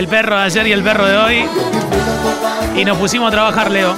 El 0.07 0.11
perro 0.11 0.37
de 0.37 0.43
ayer 0.43 0.67
y 0.67 0.71
el 0.71 0.81
perro 0.83 1.05
de 1.05 1.17
hoy. 1.17 1.45
Y 2.77 2.85
nos 2.85 2.97
pusimos 2.97 3.27
a 3.27 3.31
trabajar, 3.31 3.69
Leo. 3.69 3.93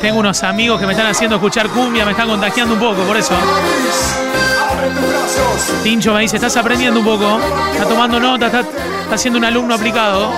Tengo 0.00 0.20
unos 0.20 0.42
amigos 0.42 0.80
que 0.80 0.86
me 0.86 0.92
están 0.94 1.08
haciendo 1.08 1.36
escuchar 1.36 1.68
cumbia, 1.68 2.06
me 2.06 2.12
están 2.12 2.30
contagiando 2.30 2.72
un 2.72 2.80
poco, 2.80 3.02
por 3.02 3.14
eso. 3.14 3.34
Abre 3.34 4.88
tus 4.88 5.06
brazos. 5.06 5.82
Tincho 5.82 6.14
me 6.14 6.22
dice, 6.22 6.36
estás 6.36 6.56
aprendiendo 6.56 6.98
un 6.98 7.04
poco, 7.04 7.38
está 7.74 7.84
tomando 7.84 8.18
nota, 8.18 8.46
está, 8.46 8.60
está 8.60 9.18
siendo 9.18 9.38
un 9.38 9.44
alumno 9.44 9.74
aplicado. 9.74 10.32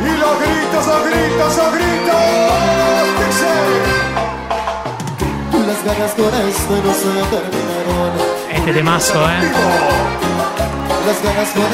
Y 0.00 0.08
los 0.18 0.40
gritos, 0.40 0.84
los 0.84 1.04
gritos, 1.04 1.56
los 1.58 1.72
gritos. 1.74 2.18
Las 5.64 5.84
ganas 5.84 6.12
con 6.12 6.34
esto 6.48 6.82
no 6.84 6.92
se 6.92 7.06
terminaron. 7.36 8.27
Este 8.68 8.80
temazo, 8.80 9.14
¿eh? 9.14 9.50
Las 11.06 11.22
ganas 11.22 11.48
esto. 11.48 11.64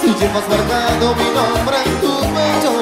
Si 0.00 0.06
llevas 0.06 0.46
marcado 0.48 1.06
mi 1.16 1.28
nombre 1.36 1.76
en 1.84 1.92
tu 2.00 2.12
pecho, 2.32 2.72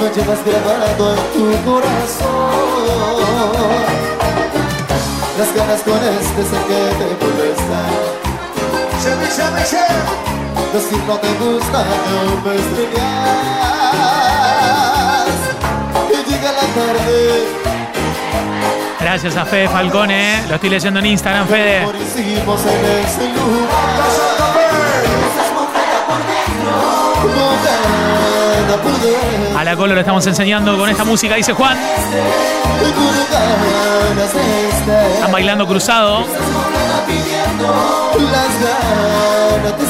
me 0.00 0.06
llevas 0.14 0.40
grabado 0.46 1.04
en 1.10 1.22
tu 1.32 1.44
corazón. 1.68 2.54
Las 5.38 5.50
ganas 5.56 5.80
con 5.82 6.00
este 6.04 6.42
sé 6.44 6.58
que 6.68 6.80
te 6.98 7.08
molestan. 7.20 7.94
Decir 10.72 11.02
no 11.08 11.16
te 11.18 11.30
gusta, 11.34 11.80
no 11.82 12.20
me 12.48 12.52
extrañas. 12.54 14.45
Tarde, 16.76 17.46
Gracias 19.00 19.34
a 19.34 19.46
Fede 19.46 19.66
Falcone, 19.66 20.34
¿eh? 20.34 20.42
lo 20.46 20.56
estoy 20.56 20.68
leyendo 20.68 21.00
en 21.00 21.06
Instagram, 21.06 21.48
Fede. 21.48 21.86
A 29.56 29.64
la 29.64 29.74
Colo 29.74 29.94
le 29.94 30.00
estamos 30.00 30.26
enseñando 30.26 30.76
con 30.76 30.90
esta 30.90 31.04
música, 31.04 31.34
dice 31.36 31.54
Juan. 31.54 31.78
Están 35.14 35.32
bailando 35.32 35.66
cruzado. 35.66 36.26
Las 38.18 38.52
ganas 38.60 39.76
te 39.78 39.86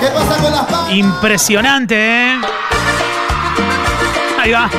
¿Qué 0.00 0.06
pasa 0.08 0.42
con 0.42 0.52
las? 0.52 0.92
Impresionante, 0.92 1.94
¿eh? 1.96 2.40
Ahí 4.40 4.52
va. 4.52 4.70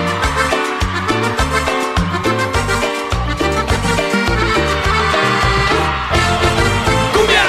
¡Cumbia! 7.13 7.43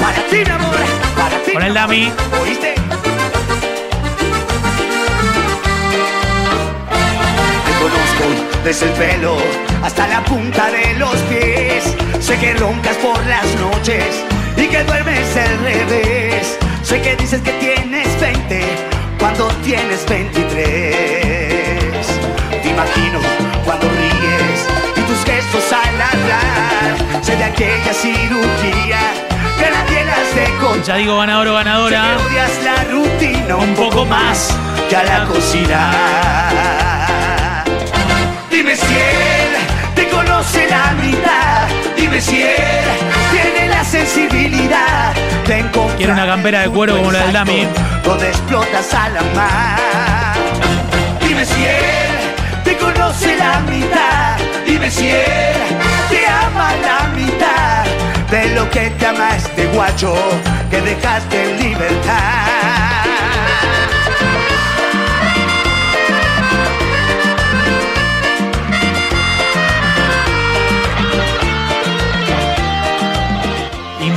Para 0.00 0.22
ti, 0.28 0.36
mi 0.44 0.50
amor, 0.50 0.76
para 1.16 1.38
ti. 1.44 1.52
Con 1.52 1.62
el 1.62 1.74
dummy. 1.74 2.12
¿Oíste? 2.42 2.74
Te 7.64 7.72
conozco 7.80 8.24
desde 8.64 8.86
el 8.86 8.92
pelo 8.92 9.36
hasta 9.82 10.06
la 10.06 10.22
punta 10.24 10.70
de 10.70 10.94
los 10.98 11.16
pies. 11.22 12.01
Sé 12.22 12.38
que 12.38 12.54
roncas 12.54 12.96
por 12.98 13.18
las 13.26 13.44
noches 13.56 14.24
y 14.56 14.68
que 14.68 14.84
duermes 14.84 15.36
al 15.36 15.58
revés. 15.58 16.56
Sé 16.84 17.02
que 17.02 17.16
dices 17.16 17.42
que 17.42 17.50
tienes 17.54 18.20
20 18.20 18.62
cuando 19.18 19.48
tienes 19.64 20.06
23. 20.08 20.94
Te 22.62 22.68
imagino 22.68 23.18
cuando 23.64 23.88
ríes 23.88 24.68
y 24.96 25.00
tus 25.00 25.24
gestos 25.24 25.72
al 25.72 26.00
hablar. 26.00 27.24
Sé 27.24 27.36
de 27.36 27.42
aquella 27.42 27.92
cirugía 27.92 29.00
que 29.58 29.68
nadie 29.68 30.04
las 30.04 30.34
de 30.36 30.44
contar. 30.60 30.84
Ya 30.84 30.96
digo 30.98 31.18
ganador 31.18 31.48
o 31.48 31.54
ganadora. 31.54 32.02
Sé 32.02 32.06
que 32.06 32.22
odias 32.30 32.62
la 32.62 32.84
rutina 32.84 33.56
un 33.56 33.74
poco 33.74 34.04
más 34.06 34.56
que 34.88 34.94
a 34.94 35.02
la 35.02 35.24
cocina. 35.24 35.90
Dime 38.48 38.76
si 38.76 38.94
él 38.94 39.56
te 39.96 40.08
conoce 40.08 40.70
la 40.70 40.92
mitad. 40.92 41.91
Él 42.14 42.20
tiene 43.30 43.68
la 43.68 43.82
sensibilidad 43.84 45.14
de 45.46 45.58
encontrar. 45.60 45.96
Quiero 45.96 46.12
una 46.12 46.26
campera 46.26 46.60
de 46.60 46.68
cuero 46.68 46.96
como 46.96 47.10
la 47.10 47.20
del 47.20 47.32
Dami. 47.32 47.66
Donde 48.04 48.28
explotas 48.28 48.92
a 48.92 49.08
la 49.08 49.22
mar. 49.34 50.36
Dime 51.26 51.44
si 51.46 51.64
él 51.64 52.62
te 52.64 52.76
conoce 52.76 53.34
la 53.36 53.60
mitad. 53.60 54.36
Dime 54.66 54.90
si 54.90 55.08
él 55.08 55.54
te 56.10 56.26
ama 56.26 56.72
la 56.82 57.08
mitad 57.16 57.84
de 58.30 58.54
lo 58.54 58.68
que 58.70 58.90
te 58.90 59.06
ama 59.06 59.34
este 59.34 59.66
guacho 59.68 60.14
que 60.70 60.82
dejaste 60.82 61.50
en 61.50 61.60
libertad. 61.60 62.42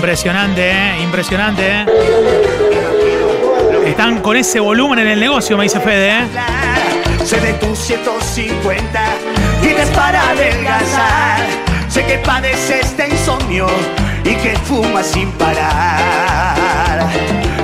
Impresionante, 0.06 0.70
¿eh? 0.70 1.02
Impresionante, 1.02 1.64
¿eh? 1.68 1.86
Están 3.88 4.22
con 4.22 4.38
ese 4.38 4.60
volumen 4.60 5.00
en 5.00 5.08
el 5.08 5.20
negocio, 5.20 5.58
me 5.58 5.64
dice 5.64 5.80
Fede, 5.80 6.20
¿eh? 6.20 6.28
Sé 7.26 7.40
de 7.40 7.54
tus 7.54 7.80
150 7.80 9.04
tienes 9.64 9.90
para 9.90 10.30
adelgazar. 10.30 11.40
Sé 11.90 12.06
que 12.06 12.20
padeces 12.20 12.96
de 12.96 13.10
insomnio 13.10 13.66
y 14.24 14.36
que 14.36 14.56
fumas 14.60 15.08
sin 15.08 15.32
parar. 15.32 17.10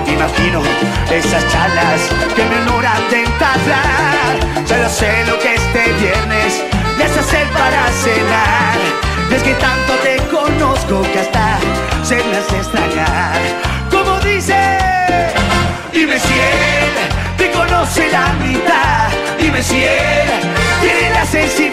Imagino 0.08 0.64
esas 1.12 1.48
charlas 1.52 2.02
que 2.36 2.44
me 2.44 2.56
honoran 2.64 3.08
de 3.12 3.24
entablar. 3.24 4.68
Solo 4.68 4.90
sé 4.90 5.28
lo 5.28 5.38
que 5.38 5.54
este 5.54 5.94
viernes 5.94 6.64
le 6.98 7.04
haces 7.04 7.20
hacer 7.20 7.48
para 7.50 7.88
cenar. 7.92 8.80
Es 9.32 9.44
que 9.44 9.54
tanto 9.54 9.94
te 10.02 10.18
conozco 10.36 11.04
que 11.04 11.20
hasta 11.20 11.60
hace 12.20 12.58
extrañar. 12.58 13.40
Como 13.90 14.20
dice, 14.20 14.56
dime 15.94 16.20
si 16.20 16.34
él 16.34 17.38
te 17.38 17.52
conoce 17.52 18.10
la 18.12 18.34
mitad. 18.34 19.10
Dime 19.40 19.64
si 19.64 19.84
él 19.84 20.30
tiene 20.82 21.10
la 21.12 21.24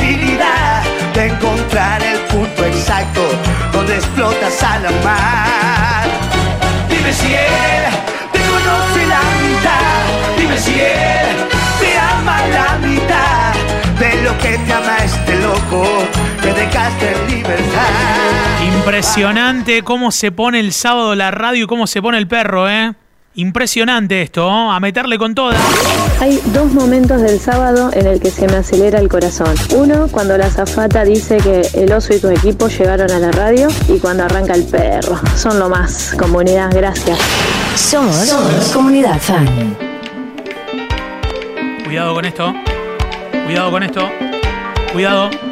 vida 0.06 0.82
de 1.14 1.26
encontrar 1.26 2.02
el 2.02 2.18
punto 2.32 2.64
exacto 2.64 3.22
donde 3.72 3.96
explotas 3.96 4.62
a 4.62 4.78
la 4.78 4.90
mar. 5.04 6.06
Dime 6.88 7.12
si 7.12 7.34
él 7.34 7.84
te 8.32 8.38
conoce 8.38 9.06
la 9.06 9.22
mitad, 9.42 10.38
dime 10.38 10.56
si 10.58 10.80
él 10.80 11.36
te 11.80 11.98
ama 11.98 12.38
la 12.48 12.78
mitad 12.86 13.54
de 13.98 14.22
lo 14.22 14.38
que 14.38 14.56
te 14.58 14.72
ama 14.72 14.96
este 15.04 15.34
loco 15.40 16.17
dejaste 16.58 17.12
en 17.12 17.30
libertad. 17.30 17.88
Impresionante 18.74 19.82
cómo 19.82 20.10
se 20.10 20.32
pone 20.32 20.60
el 20.60 20.72
sábado 20.72 21.14
la 21.14 21.30
radio 21.30 21.64
y 21.64 21.66
cómo 21.66 21.86
se 21.86 22.02
pone 22.02 22.18
el 22.18 22.26
perro, 22.26 22.68
¿eh? 22.68 22.94
Impresionante 23.34 24.22
esto, 24.22 24.50
¿no? 24.50 24.72
a 24.72 24.80
meterle 24.80 25.16
con 25.16 25.32
toda. 25.32 25.56
Hay 26.20 26.40
dos 26.46 26.72
momentos 26.72 27.22
del 27.22 27.38
sábado 27.38 27.90
en 27.92 28.08
el 28.08 28.20
que 28.20 28.32
se 28.32 28.48
me 28.48 28.56
acelera 28.56 28.98
el 28.98 29.08
corazón. 29.08 29.54
Uno, 29.76 30.08
cuando 30.10 30.36
la 30.36 30.50
zafata 30.50 31.04
dice 31.04 31.36
que 31.36 31.62
el 31.74 31.92
oso 31.92 32.14
y 32.14 32.18
tu 32.18 32.28
equipo 32.28 32.66
llegaron 32.66 33.12
a 33.12 33.20
la 33.20 33.30
radio 33.30 33.68
y 33.88 33.98
cuando 34.00 34.24
arranca 34.24 34.54
el 34.54 34.64
perro. 34.64 35.20
Son 35.36 35.60
lo 35.60 35.68
más. 35.68 36.16
Comunidad, 36.18 36.70
gracias. 36.74 37.18
Somos, 37.76 38.34
Comunidad 38.74 39.20
Fan. 39.20 39.76
Cuidado 41.84 42.14
con 42.14 42.24
esto. 42.24 42.52
Cuidado 43.46 43.70
con 43.70 43.82
esto. 43.84 44.10
Cuidado. 44.92 45.47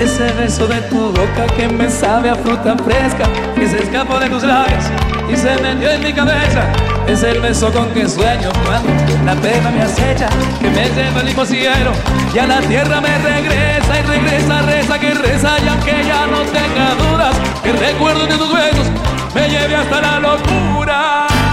Ese 0.00 0.32
beso 0.32 0.66
de 0.66 0.80
tu 0.82 1.12
boca 1.12 1.46
que 1.56 1.68
me 1.68 1.90
sabe 1.90 2.30
a 2.30 2.34
fruta 2.36 2.76
fresca, 2.76 3.28
que 3.54 3.68
se 3.68 3.82
escapó 3.82 4.18
de 4.18 4.30
tus 4.30 4.44
labios 4.44 4.84
y 5.28 5.36
se 5.36 5.56
metió 5.60 5.90
en 5.90 6.02
mi 6.02 6.12
cabeza. 6.12 6.64
Es 7.06 7.22
el 7.22 7.40
beso 7.40 7.72
con 7.72 7.88
que 7.90 8.08
sueño 8.08 8.50
cuando 8.64 8.90
la 9.24 9.34
pena 9.40 9.70
me 9.70 9.82
acecha, 9.82 10.28
que 10.60 10.70
me 10.70 10.88
lleva 10.90 11.20
al 11.20 11.46
cielo 11.46 11.92
y 12.32 12.38
a 12.38 12.46
la 12.46 12.60
tierra 12.60 13.00
me 13.00 13.18
regresa 13.18 13.98
y 13.98 14.02
regresa, 14.02 14.62
reza, 14.62 14.98
que 14.98 15.14
reza 15.14 15.56
y 15.64 15.68
aunque 15.68 16.04
ya 16.06 16.26
no 16.26 16.42
tenga 16.42 16.94
dudas, 16.94 17.36
que 17.62 17.72
recuerdo 17.72 18.26
de 18.26 18.36
tus 18.36 18.52
besos 18.52 18.86
me 19.34 19.48
lleve 19.48 19.74
hasta 19.74 20.00
la 20.00 20.20
locura. 20.20 21.47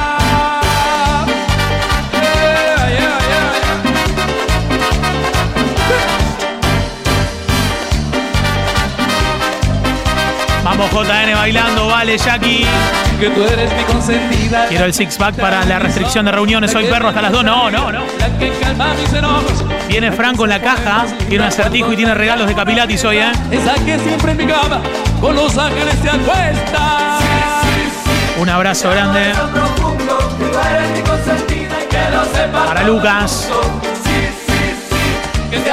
Vamos 10.77 10.91
JN 10.91 11.33
bailando, 11.33 11.87
vale 11.87 12.17
Jackie. 12.17 12.65
Que 13.19 13.29
tú 13.29 13.43
eres 13.43 13.71
mi 13.77 13.83
consentida. 13.83 14.65
Quiero 14.67 14.85
el 14.85 14.93
six 14.93 15.15
pack 15.15 15.35
para 15.35 15.63
la 15.63 15.79
restricción 15.79 16.25
de 16.25 16.33
reuniones. 16.33 16.71
Soy 16.71 16.85
perro 16.85 17.07
hasta 17.07 17.21
las 17.21 17.31
2. 17.31 17.45
No, 17.45 17.71
no, 17.71 17.91
no. 17.91 18.01
Viene 19.87 20.11
Franco 20.11 20.43
en 20.43 20.49
la 20.49 20.61
caja. 20.61 21.05
Tiene 21.29 21.43
un 21.45 21.47
acertijo 21.47 21.93
y 21.93 21.95
tiene 21.95 22.13
regalos 22.13 22.47
de 22.47 22.55
Capilatis 22.55 23.05
hoy, 23.05 23.19
¿eh? 23.19 23.31
Esa 23.51 23.73
que 23.85 23.97
siempre 23.99 24.31
en 24.31 24.37
mi 24.37 24.47
cama 24.47 24.81
con 25.21 25.35
los 25.35 25.57
ángeles 25.57 25.95
se 26.01 26.09
acuesta. 26.09 27.19
Un 28.37 28.49
abrazo 28.49 28.89
grande 28.89 29.31
para 32.65 32.83
Lucas. 32.83 33.49
Que 35.49 35.57
te 35.59 35.71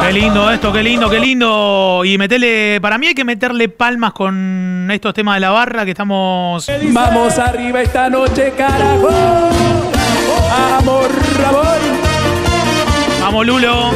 Qué 0.00 0.12
lindo 0.12 0.50
esto, 0.50 0.72
qué 0.72 0.82
lindo, 0.82 1.08
qué 1.08 1.20
lindo. 1.20 2.02
Y 2.04 2.18
metele, 2.18 2.80
para 2.80 2.98
mí 2.98 3.08
hay 3.08 3.14
que 3.14 3.24
meterle 3.24 3.68
palmas 3.68 4.12
con 4.12 4.88
estos 4.90 5.14
temas 5.14 5.36
de 5.36 5.40
la 5.40 5.50
barra 5.50 5.84
que 5.84 5.92
estamos. 5.92 6.66
Vamos 6.92 7.38
arriba 7.38 7.82
esta 7.82 8.10
noche, 8.10 8.52
carajo. 8.56 9.08
Amor, 10.78 11.10
amor. 11.46 11.78
Vamos, 13.20 13.46
Lulo. 13.46 13.90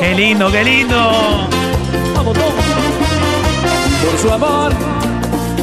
Qué 0.00 0.14
lindo, 0.14 0.50
qué 0.50 0.64
lindo. 0.64 1.48
Por 4.02 4.18
su 4.18 4.30
amor, 4.32 4.72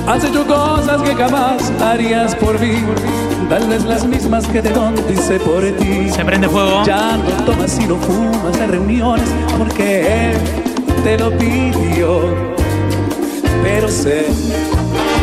has 0.07 0.23
hecho 0.23 0.45
cosas 0.45 1.01
que 1.01 1.15
jamás 1.15 1.71
harías 1.81 2.35
por 2.35 2.59
mí. 2.59 2.83
Tal 3.49 3.67
vez 3.67 3.83
las 3.85 4.05
mismas 4.05 4.47
que 4.47 4.61
de 4.61 4.69
donde 4.69 5.13
hice 5.13 5.39
por 5.39 5.63
ti. 5.77 6.09
Se 6.09 6.23
prende 6.25 6.47
fuego. 6.49 6.83
Ya 6.85 7.17
no 7.17 7.45
tomas 7.45 7.77
y 7.79 7.85
no 7.85 7.97
fumas 7.97 8.57
en 8.59 8.71
reuniones 8.71 9.29
porque 9.57 10.31
él 10.31 10.37
te 11.03 11.17
lo 11.17 11.31
pidió. 11.37 12.53
Pero 13.63 13.87
sé 13.87 14.25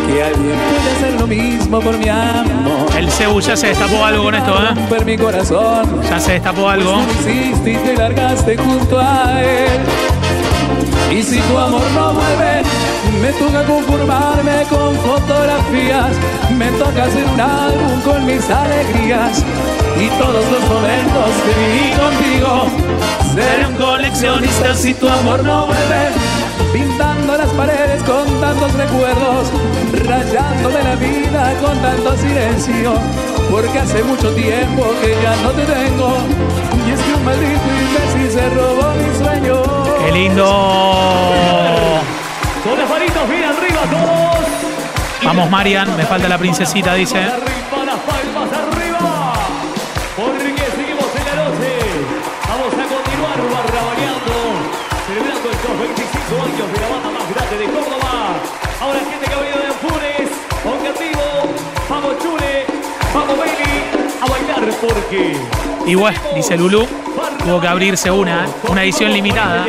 que 0.06 0.22
alguien 0.22 0.56
puede 0.70 0.96
hacer 0.96 1.20
lo 1.20 1.26
mismo 1.26 1.80
por 1.80 1.98
mi 1.98 2.08
amor. 2.08 2.88
El 2.96 3.10
Cebu 3.10 3.40
ya 3.40 3.56
se 3.56 3.68
destapó 3.68 4.04
algo 4.04 4.24
con 4.24 4.34
esto, 4.34 4.52
¿eh? 4.52 4.74
Romper 4.74 5.04
mi 5.04 5.16
corazón. 5.16 6.00
Ya 6.08 6.18
se 6.20 6.32
destapó 6.32 6.68
algo. 6.68 6.94
Pues 7.04 7.18
tú 7.18 7.28
hiciste 7.28 7.72
y 7.72 7.76
te 7.76 7.96
largaste 7.96 8.56
junto 8.56 8.98
a 8.98 9.42
él. 9.42 9.80
Y 11.10 11.22
si 11.22 11.40
tu 11.40 11.58
amor 11.58 11.82
no 11.94 12.14
vuelve, 12.14 12.62
me 13.20 13.32
toca 13.32 13.64
conformarme 13.64 14.62
con 14.68 14.94
fotografías. 14.96 16.16
Me 16.56 16.70
toca 16.72 17.04
hacer 17.04 17.24
un 17.24 17.40
álbum 17.40 18.00
con 18.02 18.26
mis 18.26 18.48
alegrías. 18.50 19.44
Y 19.98 20.08
todos 20.18 20.44
los 20.50 20.62
momentos 20.68 21.30
que 21.44 21.52
viví 21.60 21.90
contigo. 21.96 22.66
Seré 23.34 23.66
un 23.66 23.74
coleccionista 23.74 24.74
si 24.74 24.94
tu 24.94 25.08
amor 25.08 25.44
no 25.44 25.66
vuelve. 25.66 26.40
Pintando 26.72 27.36
las 27.36 27.50
paredes 27.50 28.02
con 28.04 28.26
tantos 28.40 28.72
recuerdos, 28.74 29.48
rayándome 30.06 30.82
la 30.84 30.94
vida 30.94 31.54
con 31.60 31.76
tanto 31.78 32.16
silencio, 32.16 32.94
porque 33.50 33.78
hace 33.78 34.04
mucho 34.04 34.32
tiempo 34.34 34.86
que 35.02 35.16
ya 35.20 35.34
no 35.42 35.50
te 35.50 35.64
tengo, 35.64 36.16
y 36.86 36.92
es 36.92 37.00
que 37.00 37.14
un 37.14 37.24
maldito 37.24 37.60
imbécil 37.82 38.40
se 38.40 38.50
robó 38.50 38.94
mi 38.94 39.18
sueño. 39.18 39.62
Qué 40.04 40.12
lindo. 40.12 41.39
Vamos, 45.30 45.48
Marian. 45.48 45.96
Me 45.96 46.04
falta 46.06 46.28
la 46.28 46.38
princesita, 46.38 46.92
dice. 46.94 47.18
Arriba 47.18 47.84
las 47.86 48.00
palmas 48.00 48.50
arriba. 48.50 49.32
Porque 50.16 50.64
seguimos 50.74 51.06
en 51.14 51.24
la 51.24 51.34
noche. 51.44 51.70
Vamos 52.48 52.74
a 52.74 52.84
continuar 52.90 53.38
barrabaneando. 53.38 54.34
Celebrando 55.06 55.50
estos 55.54 55.78
25 55.78 56.34
años 56.34 56.72
de 56.72 56.80
la 56.80 56.88
banda 56.88 57.10
más 57.14 57.30
grande 57.32 57.58
de 57.58 57.66
Córdoba. 57.70 58.10
Ahora 58.80 58.98
gente 59.08 59.24
que 59.24 59.32
ha 59.32 59.38
venido 59.38 59.58
de 59.60 59.66
Anfunes. 59.70 60.30
Contigo. 60.66 61.22
Vamos 61.88 62.18
Chule. 62.18 62.66
Vamos 63.14 63.38
Bailey. 63.38 63.84
A 64.20 64.26
bailar 64.26 64.74
porque. 64.80 65.36
Y 65.86 65.94
bueno, 65.94 66.18
dice 66.34 66.56
Lulu. 66.56 66.88
Tuvo 67.44 67.60
que 67.60 67.68
abrirse 67.68 68.10
una, 68.10 68.48
una 68.68 68.82
edición 68.82 69.12
limitada. 69.12 69.64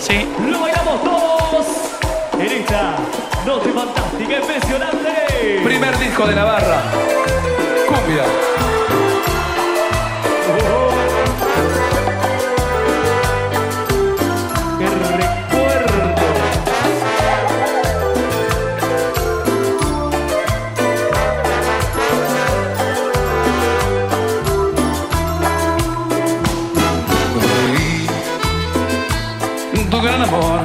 Sí. 0.00 0.26
De 6.26 6.36
Navarra. 6.36 6.80
Cumbia. 7.88 8.24
¡Qué 14.78 14.86
recuerdo! 14.86 16.14
Tu 29.90 30.00
gran 30.00 30.22
amor, 30.22 30.60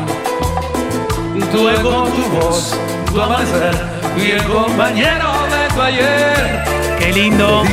tu 1.51 1.67
ego, 1.67 2.07
tu 2.15 2.23
voz, 2.37 2.75
tu 3.11 3.19
amanecer 3.19 3.75
y 4.17 4.31
el 4.31 4.43
compañero 4.43 5.36
ayer. 5.81 6.63
Qué 6.99 7.11
lindo. 7.13 7.63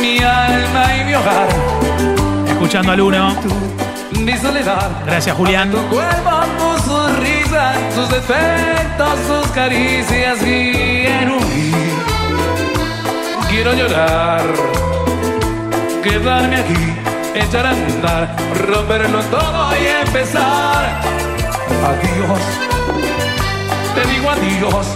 Mi 0.00 0.18
alma 0.18 0.96
y 0.96 1.04
mi 1.04 1.14
hogar, 1.14 1.48
Escuchando 2.48 2.92
al 2.92 3.00
uno. 3.00 3.34
mi 4.12 4.36
soledad. 4.36 4.90
Gracias, 5.06 5.36
Julián. 5.36 5.70
Tu 5.70 5.78
cuerpo, 5.88 6.30
tu 6.58 6.90
sonrisa, 6.90 7.72
tus 7.94 8.08
defectos, 8.10 9.14
tus 9.26 9.46
caricias 9.52 10.42
y 10.42 11.06
en 11.06 11.30
huir. 11.30 11.90
Quiero 13.48 13.74
llorar, 13.74 14.42
quedarme 16.02 16.56
aquí, 16.56 16.94
echar 17.34 17.66
a 17.66 17.70
andar, 17.70 18.36
romperlo 18.68 19.20
todo 19.24 19.70
y 19.76 19.86
empezar. 20.06 21.00
Adiós, 21.90 22.40
te 23.94 24.10
digo 24.12 24.30
adiós. 24.30 24.86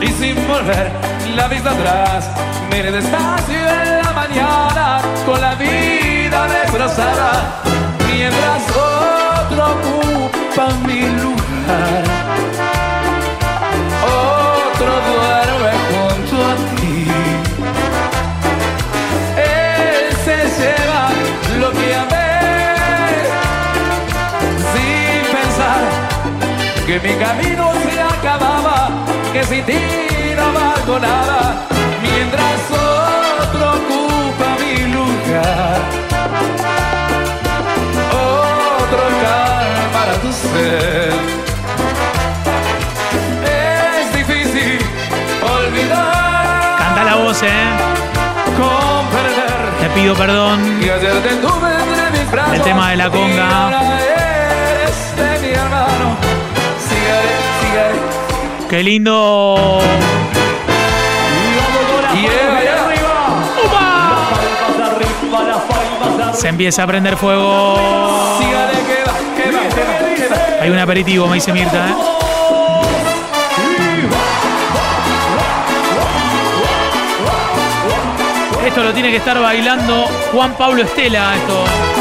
Y 0.00 0.08
sin 0.08 0.36
volver 0.46 0.90
la 1.34 1.48
vista 1.48 1.70
atrás, 1.70 2.30
mire 2.70 2.92
despacio 2.92 3.58
en 3.58 4.04
la 4.04 4.12
mañana 4.12 5.00
con 5.24 5.40
la 5.40 5.54
vida 5.54 6.46
destrozada, 6.46 7.62
mientras 8.06 8.62
otro 8.70 9.64
ocupa 9.76 10.68
mi 10.86 11.00
lugar. 11.22 12.02
Otro 14.04 14.92
duerme 15.08 15.72
junto 15.88 16.34
a 16.50 16.54
ti. 16.76 16.92
Él 19.36 20.06
se 20.24 20.36
lleva 20.58 21.02
lo 21.60 21.68
que 21.72 21.88
amé 22.04 22.32
sin 24.72 25.20
pensar 25.36 25.82
que 26.86 26.96
mi 27.00 27.14
camino 27.24 27.64
se 27.84 28.00
acababa, 28.00 28.75
sin 29.48 29.64
ti 29.64 29.78
no 30.36 30.52
valgo 30.52 30.98
nada, 30.98 31.66
mientras 32.02 32.60
otro 32.70 33.70
ocupa 33.78 34.48
mi 34.60 34.92
lugar. 34.92 35.78
Otro 38.10 39.02
calmará 39.22 40.14
tu 40.22 40.32
sed. 40.32 41.12
Es 43.44 44.12
difícil 44.16 44.78
olvidar. 45.42 46.76
Canta 46.78 47.04
la 47.04 47.14
voz, 47.16 47.42
eh. 47.42 47.68
Comprender. 48.56 49.56
Te 49.80 49.88
pido 49.90 50.14
perdón. 50.14 50.78
Y 50.80 50.88
ayer 50.88 51.22
te 51.22 51.36
tuve 51.36 51.70
entre 51.72 52.18
mis 52.18 52.30
brazos. 52.30 52.54
El 52.54 52.62
tema 52.62 52.90
de 52.90 52.96
la 52.96 53.10
conga. 53.10 54.15
Qué 58.76 58.82
lindo. 58.82 59.78
Se 66.34 66.48
empieza 66.48 66.82
a 66.82 66.86
prender 66.86 67.16
fuego. 67.16 67.78
Hay 70.60 70.68
un 70.68 70.78
aperitivo, 70.78 71.26
me 71.26 71.36
dice 71.36 71.54
Mirta, 71.54 71.88
¿eh? 71.88 71.94
Esto 78.66 78.82
lo 78.82 78.92
tiene 78.92 79.10
que 79.10 79.16
estar 79.16 79.40
bailando 79.40 80.04
Juan 80.34 80.52
Pablo 80.52 80.82
Estela, 80.82 81.34
esto. 81.34 81.95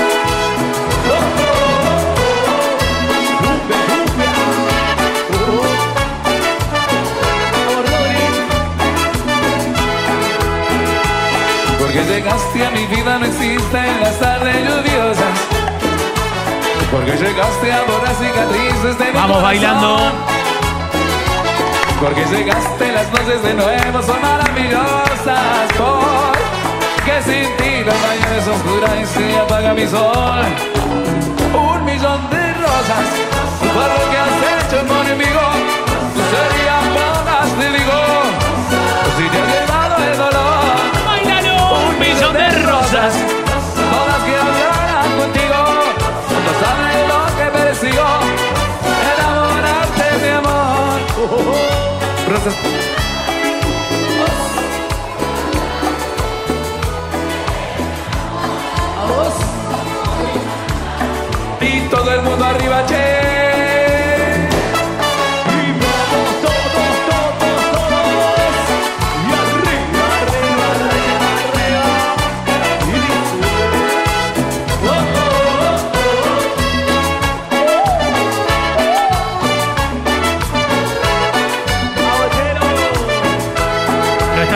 Porque 11.95 12.13
llegaste 12.13 12.65
a 12.65 12.71
mi 12.71 12.85
vida, 12.87 13.17
no 13.19 13.25
existen 13.25 14.01
las 14.01 14.19
tardes 14.19 14.53
lluviosas. 14.67 15.39
Porque 16.91 17.11
llegaste 17.11 17.71
a 17.71 17.83
borrar 17.83 18.15
cicatrices 18.15 18.97
de 18.99 19.05
mi 19.05 19.11
Vamos 19.13 19.37
corazón. 19.37 19.43
bailando. 19.43 20.11
Porque 22.01 22.25
llegaste, 22.25 22.91
las 22.91 23.09
noches 23.13 23.41
de 23.43 23.53
nuevo 23.53 24.01
son 24.03 24.21
maravillosas. 24.21 25.71
Porque 25.77 27.21
sin 27.23 27.55
ti 27.55 27.85
la 27.85 27.93
mañana 27.93 28.37
es 28.39 28.47
oscura 28.49 29.01
y 29.01 29.05
se 29.05 29.39
apaga 29.39 29.73
mi 29.73 29.87
sol. 29.87 30.45
Un 31.53 31.85
millón 31.85 32.29
de 32.29 32.53
rosas 32.55 33.07
por 33.73 33.87
lo 33.87 34.11
que 34.11 34.17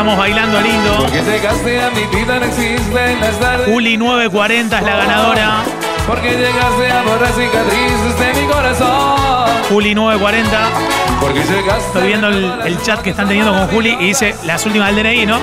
estamos 0.09 0.17
bailando 0.17 0.61
lindo. 0.61 0.97
Porque 0.97 1.21
llegaste 1.21 1.81
a 1.83 1.89
mi 1.91 2.05
vida, 2.05 2.39
no 2.39 2.45
existen 2.45 3.21
las 3.21 3.39
tardes. 3.39 3.67
Juli 3.67 3.97
940 3.97 4.77
es 4.77 4.83
la 4.83 4.95
ganadora. 4.95 5.63
Porque 6.07 6.31
llegaste 6.31 6.91
a 6.91 7.03
borrar 7.03 7.33
cicatrices 7.33 8.19
de 8.19 8.41
mi 8.41 8.47
corazón. 8.47 9.49
Juli 9.69 9.93
940. 9.93 10.69
Porque 11.21 11.43
llegaste. 11.43 11.85
Estoy 11.87 12.07
viendo 12.07 12.27
el, 12.27 12.51
el 12.65 12.81
chat 12.81 13.01
que 13.01 13.11
están 13.11 13.27
teniendo 13.27 13.53
con 13.53 13.67
Juli 13.67 13.97
y 13.99 14.05
dice 14.07 14.35
las 14.45 14.65
últimas 14.65 14.95
del 14.95 15.03
DNI, 15.03 15.25
¿no? 15.27 15.37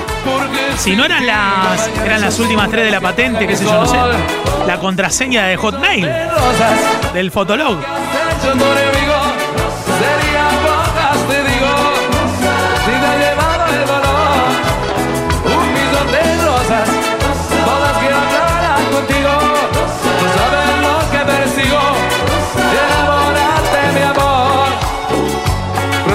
Si 0.77 0.95
no 0.95 1.05
eran 1.05 1.25
las 1.25 1.89
eran 2.03 2.21
las 2.21 2.37
últimas 2.39 2.69
tres 2.69 2.85
de 2.85 2.91
la 2.91 2.99
patente, 2.99 3.47
qué 3.47 3.55
sé 3.55 3.63
yo, 3.63 3.73
no 3.73 3.85
sé. 3.85 3.97
La 4.65 4.79
contraseña 4.79 5.45
de 5.45 5.55
Hotmail. 5.55 6.09
Del 7.13 7.31
Fotolog. 7.31 7.77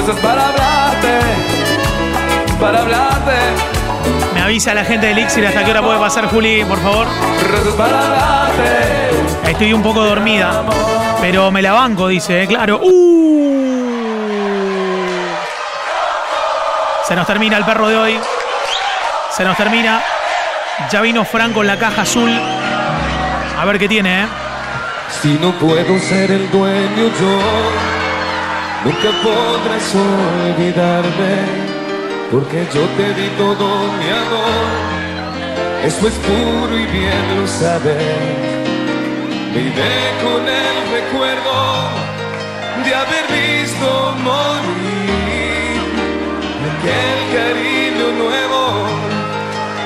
Para 0.04 0.48
hablarte, 0.48 1.20
para 2.60 2.80
hablarte. 2.80 3.36
Me 4.34 4.40
avisa 4.40 4.74
la 4.74 4.84
gente 4.84 5.06
del 5.06 5.18
Elixir 5.18 5.46
hasta 5.46 5.64
qué 5.64 5.70
hora 5.70 5.80
puede 5.80 5.98
pasar 6.00 6.26
Juli, 6.26 6.64
por 6.64 6.80
favor. 6.80 7.06
Para 7.76 8.06
hablarte. 8.06 9.50
Estoy 9.50 9.72
un 9.72 9.82
poco 9.82 10.02
dormida, 10.02 10.64
pero 11.20 11.52
me 11.52 11.62
la 11.62 11.72
banco, 11.72 12.08
dice, 12.08 12.42
¿eh? 12.42 12.46
claro. 12.48 12.80
¡Uh! 12.82 13.62
Se 17.06 17.14
nos 17.14 17.26
termina 17.26 17.56
el 17.56 17.64
perro 17.64 17.88
de 17.88 17.96
hoy. 17.96 18.20
Se 19.30 19.44
nos 19.44 19.56
termina. 19.56 20.02
Ya 20.90 21.00
vino 21.00 21.24
Franco 21.24 21.60
en 21.60 21.68
la 21.68 21.78
caja 21.78 22.02
azul. 22.02 22.30
A 23.58 23.64
ver 23.64 23.78
qué 23.78 23.88
tiene, 23.88 24.22
¿eh? 24.22 24.26
Si 25.20 25.34
no 25.34 25.52
puedo 25.52 25.98
ser 26.00 26.32
el 26.32 26.50
dueño 26.50 27.10
yo, 27.20 27.91
nunca 28.84 29.10
podrás 29.22 29.94
olvidarme, 29.94 31.34
porque 32.30 32.66
yo 32.74 32.82
te 32.96 33.14
di 33.14 33.28
todo 33.38 33.66
mi 33.98 34.08
amor. 34.10 34.92
Eso 35.84 36.08
es 36.08 36.14
puro 36.14 36.78
y 36.78 36.86
bien 36.86 37.40
lo 37.40 37.46
sabes. 37.46 38.62
Vive 39.54 39.94
con 40.22 40.42
el 40.48 40.76
recuerdo 40.96 41.90
de 42.84 42.94
haber 42.94 43.24
visto 43.28 44.14
morir 44.22 45.80
aquel 46.72 47.18
cariño 47.36 48.06
nuevo 48.24 48.86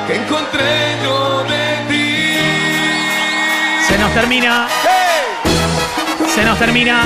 que 0.07 0.15
encontré 0.17 0.97
yo 1.03 1.45
de 1.45 1.67
ti. 1.89 2.39
Se 3.89 3.99
nos 3.99 4.13
termina. 4.13 4.69
Se 6.35 6.45
nos 6.45 6.59
termina. 6.59 7.05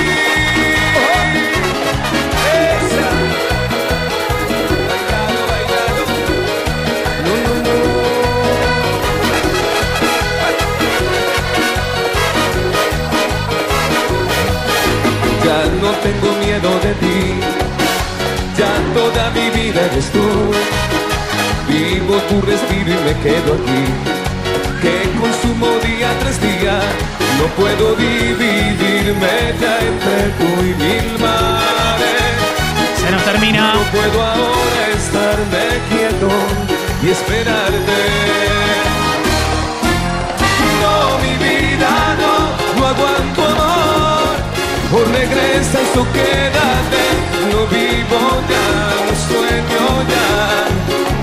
Tengo 16.02 16.32
miedo 16.44 16.70
de 16.80 16.92
ti, 17.02 17.18
ya 18.58 18.72
toda 18.94 19.30
mi 19.30 19.50
vida 19.50 19.80
eres 19.90 20.10
tú. 20.10 20.26
Vivo 21.68 22.16
tu 22.28 22.40
respiro 22.40 22.90
y 22.90 23.04
me 23.06 23.14
quedo 23.22 23.54
aquí, 23.54 23.82
que 24.82 24.94
consumo 25.18 25.68
día 25.84 26.10
tras 26.20 26.40
día. 26.40 26.80
No 27.38 27.46
puedo 27.56 27.94
dividirme 27.94 29.54
ya 29.60 29.78
entre 29.90 30.28
tú 30.38 30.50
y 30.60 30.74
mil 30.82 31.18
mares. 31.18 32.34
Se 33.00 33.10
nos 33.10 33.22
termina. 33.24 33.74
No 33.74 33.82
puedo 33.84 34.22
ahora 34.22 34.82
estarme 34.94 35.64
quieto 35.88 36.28
y 37.02 37.10
esperarte. 37.10 38.89
O 45.00 45.04
regresas 45.04 45.88
o 45.96 46.04
quédate. 46.12 47.04
No 47.50 47.66
vivo 47.66 48.20
ya, 48.50 48.68
no 49.06 49.14
sueño 49.28 49.84
ya. 50.12 50.30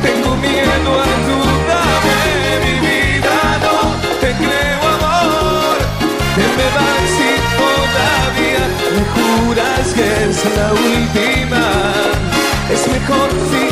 Tengo 0.01 0.35
miedo, 0.37 0.91
ayúdame, 1.13 2.19
mi 2.65 2.75
vida, 2.87 3.35
no 3.65 3.77
te 4.21 4.29
creo 4.41 4.81
amor. 4.97 5.77
Te 6.35 6.45
me 6.57 6.67
vas 6.77 7.13
y 7.29 7.33
todavía 7.61 8.63
me 8.95 9.03
juras 9.13 9.87
que 9.97 10.07
es 10.29 10.39
la 10.57 10.67
última. 10.73 11.65
Es 12.73 12.81
mejor 12.87 13.29
si 13.49 13.66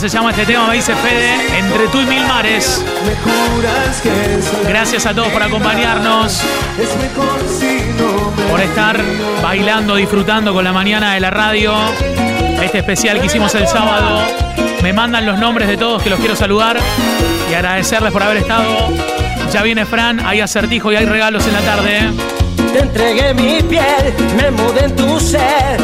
se 0.00 0.08
llama 0.08 0.30
este 0.30 0.46
tema? 0.46 0.66
Me 0.66 0.76
dice 0.76 0.94
Fede. 0.94 1.58
Entre 1.58 1.86
tú 1.88 2.00
y 2.00 2.06
mil 2.06 2.24
mares. 2.26 2.82
Gracias 4.66 5.04
a 5.04 5.12
todos 5.12 5.28
por 5.28 5.42
acompañarnos, 5.42 6.40
por 8.50 8.60
estar 8.60 8.98
bailando, 9.42 9.96
disfrutando 9.96 10.54
con 10.54 10.64
la 10.64 10.72
mañana 10.72 11.12
de 11.12 11.20
la 11.20 11.30
radio. 11.30 11.74
Este 12.62 12.78
especial 12.78 13.20
que 13.20 13.26
hicimos 13.26 13.54
el 13.54 13.68
sábado. 13.68 14.22
Me 14.82 14.94
mandan 14.94 15.26
los 15.26 15.38
nombres 15.38 15.68
de 15.68 15.76
todos 15.76 16.02
que 16.02 16.08
los 16.08 16.18
quiero 16.18 16.34
saludar 16.34 16.78
y 17.50 17.54
agradecerles 17.54 18.10
por 18.10 18.22
haber 18.22 18.38
estado. 18.38 18.88
Ya 19.52 19.62
viene 19.62 19.84
Fran, 19.84 20.24
hay 20.24 20.40
acertijo 20.40 20.90
y 20.92 20.96
hay 20.96 21.04
regalos 21.04 21.46
en 21.46 21.52
la 21.52 21.60
tarde. 21.60 21.98
¿eh? 21.98 22.10
Te 22.72 22.78
entregué 22.78 23.34
mi 23.34 23.62
piel, 23.62 24.14
me 24.34 24.50
mudé 24.50 24.84
en 24.84 24.96
tu 24.96 25.20
ser. 25.20 25.78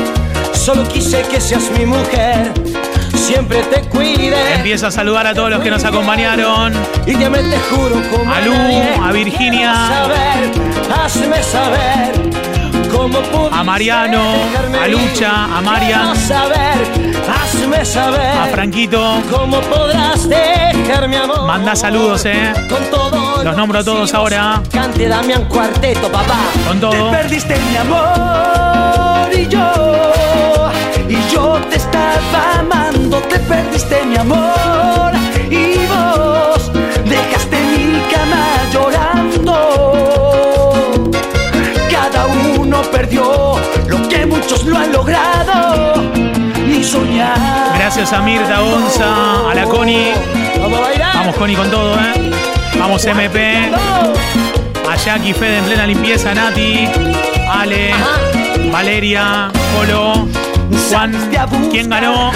Solo 0.55 0.89
quise 0.89 1.21
que 1.31 1.39
seas 1.39 1.71
mi 1.79 1.85
mujer. 1.85 2.66
Siempre 3.27 3.61
te 3.65 3.81
cuide. 3.89 4.55
Empiezo 4.55 4.87
a 4.87 4.91
saludar 4.93 5.27
a 5.27 5.35
todos 5.35 5.51
los 5.51 5.61
que 5.61 5.69
nos 5.69 5.85
acompañaron. 5.85 6.73
Y 7.07 7.15
te 7.17 7.29
me 7.29 7.39
te 7.41 7.59
juro 7.59 8.01
como 8.09 8.33
A 8.33 8.41
Lu, 8.41 8.55
a 9.03 9.11
Virginia. 9.11 9.75
Saber, 9.75 10.53
hazme 10.97 11.43
saber 11.43 12.13
cómo 12.93 13.19
A 13.51 13.65
Mariano, 13.65 14.23
a 14.81 14.87
Lucha, 14.87 15.45
a 15.57 15.61
Marian, 15.61 16.17
saber, 16.17 16.87
hazme 17.29 17.85
saber 17.85 18.39
a 18.39 18.47
Franquito. 18.53 19.21
cómo 19.29 19.61
podrás 19.63 20.29
dejar 20.29 21.09
mi 21.09 21.17
amor. 21.17 21.49
Manda 21.49 21.75
saludos, 21.75 22.25
eh. 22.27 22.53
Con 22.69 22.85
todo 22.91 23.43
Los 23.43 23.57
nombro 23.57 23.81
a 23.81 23.85
todos 23.85 24.15
ahora. 24.15 24.63
Cante 24.71 25.09
Damián 25.09 25.47
Cuarteto, 25.47 26.09
papá. 26.13 26.39
Con 26.69 26.79
todo. 26.79 26.93
Te 27.11 27.17
perdiste 27.17 27.57
mi 27.59 27.77
amor 27.77 29.29
y 29.37 29.49
yo. 29.49 30.06
Estaba 32.21 32.59
amando. 32.61 33.19
Te 33.19 33.39
perdiste 33.41 34.05
mi 34.05 34.17
amor. 34.17 35.13
Y 35.51 35.87
vos 35.87 36.71
dejaste 37.05 37.57
mi 37.73 38.01
cama 38.13 38.45
llorando. 38.73 39.55
Cada 41.91 42.27
uno 42.59 42.83
perdió 42.83 43.57
lo 43.89 44.09
que 44.09 44.27
muchos 44.27 44.65
lo 44.65 44.77
han 44.79 44.93
logrado. 44.93 45.95
Ni 46.67 46.83
soñar. 46.83 47.39
Gracias 47.79 48.13
a 48.13 48.21
Mirta 48.21 48.61
Gonza, 48.61 49.51
a 49.51 49.55
la 49.55 49.65
Connie. 49.65 50.13
Vamos 50.61 50.79
a 50.79 50.83
bailar. 50.83 51.15
Vamos 51.15 51.37
Connie 51.37 51.57
con 51.57 51.71
todo, 51.71 51.95
¿eh? 51.95 52.31
Vamos 52.79 53.05
MP. 53.05 53.71
A 54.89 54.97
Jackie 54.97 55.33
Fede 55.33 55.59
en 55.59 55.65
plena 55.65 55.87
limpieza, 55.87 56.33
Nati, 56.35 56.87
Ale, 57.51 57.93
Valeria, 58.71 59.51
Polo, 59.75 60.29
Juan. 60.91 61.13
¿Quién 61.71 61.89
ganó? 61.91 62.33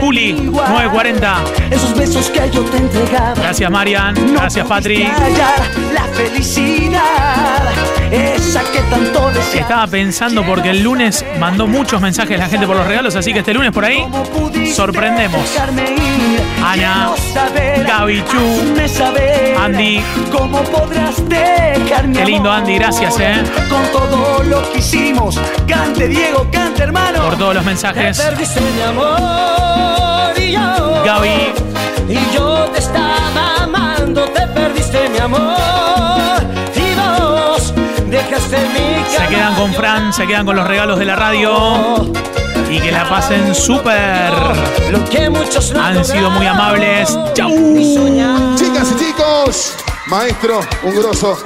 Juli, 0.00 0.32
940. 0.32 1.44
Esos 1.70 1.94
besos 1.96 2.28
que 2.30 2.50
yo 2.50 2.62
te 2.62 2.76
entregaba. 2.76 3.34
Gracias 3.34 3.70
Marian, 3.70 4.14
gracias 4.34 4.66
Patri. 4.66 5.08
La 5.92 6.04
felicidad, 6.14 7.62
esa 8.10 8.62
que 8.64 8.80
tanto 8.90 9.30
deseas. 9.30 9.62
Estaba 9.62 9.86
pensando 9.86 10.44
porque 10.44 10.70
el 10.70 10.82
lunes 10.82 11.24
mandó 11.38 11.66
muchos 11.66 12.00
mensajes 12.00 12.38
la 12.38 12.48
gente 12.48 12.66
por 12.66 12.76
los 12.76 12.86
regalos, 12.86 13.16
así 13.16 13.32
que 13.32 13.40
este 13.40 13.54
lunes 13.54 13.72
por 13.72 13.84
ahí 13.84 14.04
sorprendemos. 14.74 15.56
Ana, 16.64 17.10
Gaby, 17.86 18.24
Chu, 18.24 18.36
hazme 18.36 18.88
saber 18.88 19.56
Andy. 19.56 20.02
¿Cómo 20.32 20.62
podrás 20.64 21.16
Qué 22.12 22.24
lindo? 22.24 22.50
Andy, 22.50 22.74
gracias, 22.74 23.18
eh. 23.20 23.42
Con 23.68 23.82
todo 23.92 24.42
lo 24.44 24.70
que 24.72 24.78
hicimos, 24.78 25.38
cante 25.66 26.08
Diego, 26.08 26.46
cante 26.50 26.82
hermano. 26.82 27.22
Por 27.22 27.36
todos 27.36 27.54
los 27.54 27.64
mensajes. 27.64 28.20
perdiste 28.20 28.60
mi 28.60 28.82
amor 28.82 30.38
y 30.38 30.52
yo. 30.52 31.02
Gaby. 31.04 31.52
Y 32.08 32.34
yo 32.34 32.64
te 32.72 32.78
estaba 32.78 33.64
amando, 33.64 34.24
te 34.24 34.46
perdiste 34.48 35.08
mi 35.10 35.18
amor. 35.18 36.07
Se 38.10 39.28
quedan 39.28 39.54
con 39.54 39.74
Fran, 39.74 40.12
se 40.14 40.26
quedan 40.26 40.46
con 40.46 40.56
los 40.56 40.66
regalos 40.66 40.98
de 40.98 41.04
la 41.04 41.14
radio. 41.14 42.10
Y 42.70 42.80
que 42.80 42.90
la 42.90 43.06
pasen 43.06 43.54
súper. 43.54 44.32
Lo 44.90 45.04
que 45.10 45.28
muchos 45.28 45.72
no 45.72 45.82
Han 45.82 46.02
sido 46.04 46.30
muy 46.30 46.46
amables. 46.46 47.18
¡Chau! 47.34 47.50
Chicas 48.56 48.88
y 48.92 49.04
chicos, 49.04 49.74
maestro, 50.06 50.60
un 50.84 50.94
grosso. 50.96 51.38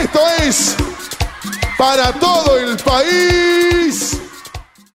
Esto 0.00 0.20
es 0.42 0.76
para 1.76 2.12
todo 2.12 2.56
el 2.58 2.76
país. 2.78 4.17